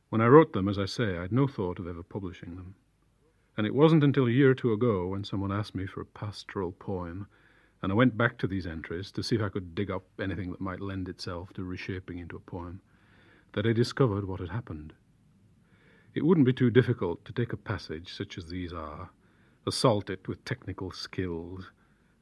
When 0.09 0.21
I 0.21 0.27
wrote 0.27 0.53
them, 0.53 0.69
as 0.69 0.77
I 0.77 0.85
say, 0.85 1.17
I'd 1.17 1.31
no 1.31 1.47
thought 1.47 1.79
of 1.79 1.88
ever 1.88 2.03
publishing 2.03 2.55
them. 2.55 2.75
And 3.57 3.65
it 3.65 3.73
wasn't 3.73 4.03
until 4.03 4.27
a 4.27 4.31
year 4.31 4.51
or 4.51 4.53
two 4.53 4.71
ago 4.71 5.07
when 5.07 5.23
someone 5.23 5.51
asked 5.51 5.73
me 5.73 5.88
for 5.88 6.01
a 6.01 6.05
pastoral 6.05 6.73
poem, 6.73 7.25
and 7.81 7.91
I 7.91 7.95
went 7.95 8.15
back 8.15 8.38
to 8.38 8.47
these 8.47 8.67
entries 8.67 9.11
to 9.13 9.23
see 9.23 9.38
if 9.38 9.41
I 9.41 9.49
could 9.49 9.73
dig 9.73 9.89
up 9.89 10.03
anything 10.21 10.51
that 10.51 10.61
might 10.61 10.79
lend 10.79 11.09
itself 11.09 11.53
to 11.53 11.63
reshaping 11.63 12.19
into 12.19 12.35
a 12.35 12.39
poem, 12.39 12.81
that 13.53 13.65
I 13.65 13.73
discovered 13.73 14.27
what 14.27 14.41
had 14.41 14.49
happened. 14.49 14.93
It 16.13 16.23
wouldn't 16.23 16.45
be 16.45 16.53
too 16.53 16.69
difficult 16.69 17.25
to 17.25 17.33
take 17.33 17.51
a 17.51 17.57
passage 17.57 18.13
such 18.13 18.38
as 18.38 18.45
these 18.45 18.73
are, 18.73 19.09
assault 19.65 20.11
it 20.11 20.27
with 20.27 20.45
technical 20.45 20.91
skills, 20.91 21.71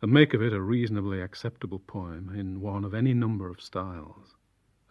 and 0.01 0.11
make 0.11 0.33
of 0.33 0.41
it 0.41 0.53
a 0.53 0.61
reasonably 0.61 1.21
acceptable 1.21 1.79
poem 1.79 2.33
in 2.35 2.61
one 2.61 2.83
of 2.83 2.93
any 2.93 3.13
number 3.13 3.49
of 3.49 3.61
styles. 3.61 4.35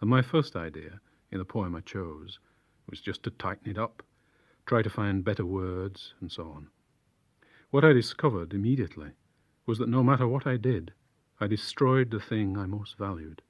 And 0.01 0.09
my 0.09 0.21
first 0.21 0.55
idea, 0.55 0.99
in 1.31 1.37
the 1.37 1.45
poem 1.45 1.75
I 1.75 1.81
chose, 1.81 2.39
was 2.89 3.01
just 3.01 3.23
to 3.23 3.31
tighten 3.31 3.69
it 3.69 3.77
up, 3.77 4.03
try 4.65 4.81
to 4.81 4.89
find 4.89 5.23
better 5.23 5.45
words, 5.45 6.13
and 6.19 6.31
so 6.31 6.51
on. 6.51 6.67
What 7.71 7.85
I 7.85 7.93
discovered 7.93 8.53
immediately 8.53 9.11
was 9.65 9.77
that 9.79 9.89
no 9.89 10.03
matter 10.03 10.27
what 10.27 10.47
I 10.47 10.57
did, 10.57 10.93
I 11.39 11.47
destroyed 11.47 12.11
the 12.11 12.19
thing 12.19 12.57
I 12.57 12.65
most 12.65 12.97
valued 12.97 13.41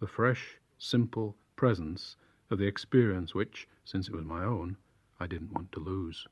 the 0.00 0.06
fresh, 0.08 0.58
simple 0.78 1.36
presence 1.54 2.16
of 2.50 2.58
the 2.58 2.66
experience 2.66 3.34
which, 3.34 3.68
since 3.84 4.08
it 4.08 4.14
was 4.14 4.24
my 4.24 4.42
own, 4.44 4.76
I 5.20 5.28
didn't 5.28 5.52
want 5.52 5.70
to 5.72 5.80
lose. 5.80 6.26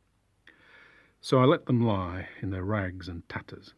So 1.20 1.38
I 1.38 1.44
let 1.44 1.66
them 1.66 1.80
lie 1.80 2.28
in 2.42 2.50
their 2.50 2.64
rags 2.64 3.08
and 3.08 3.28
tatters. 3.28 3.74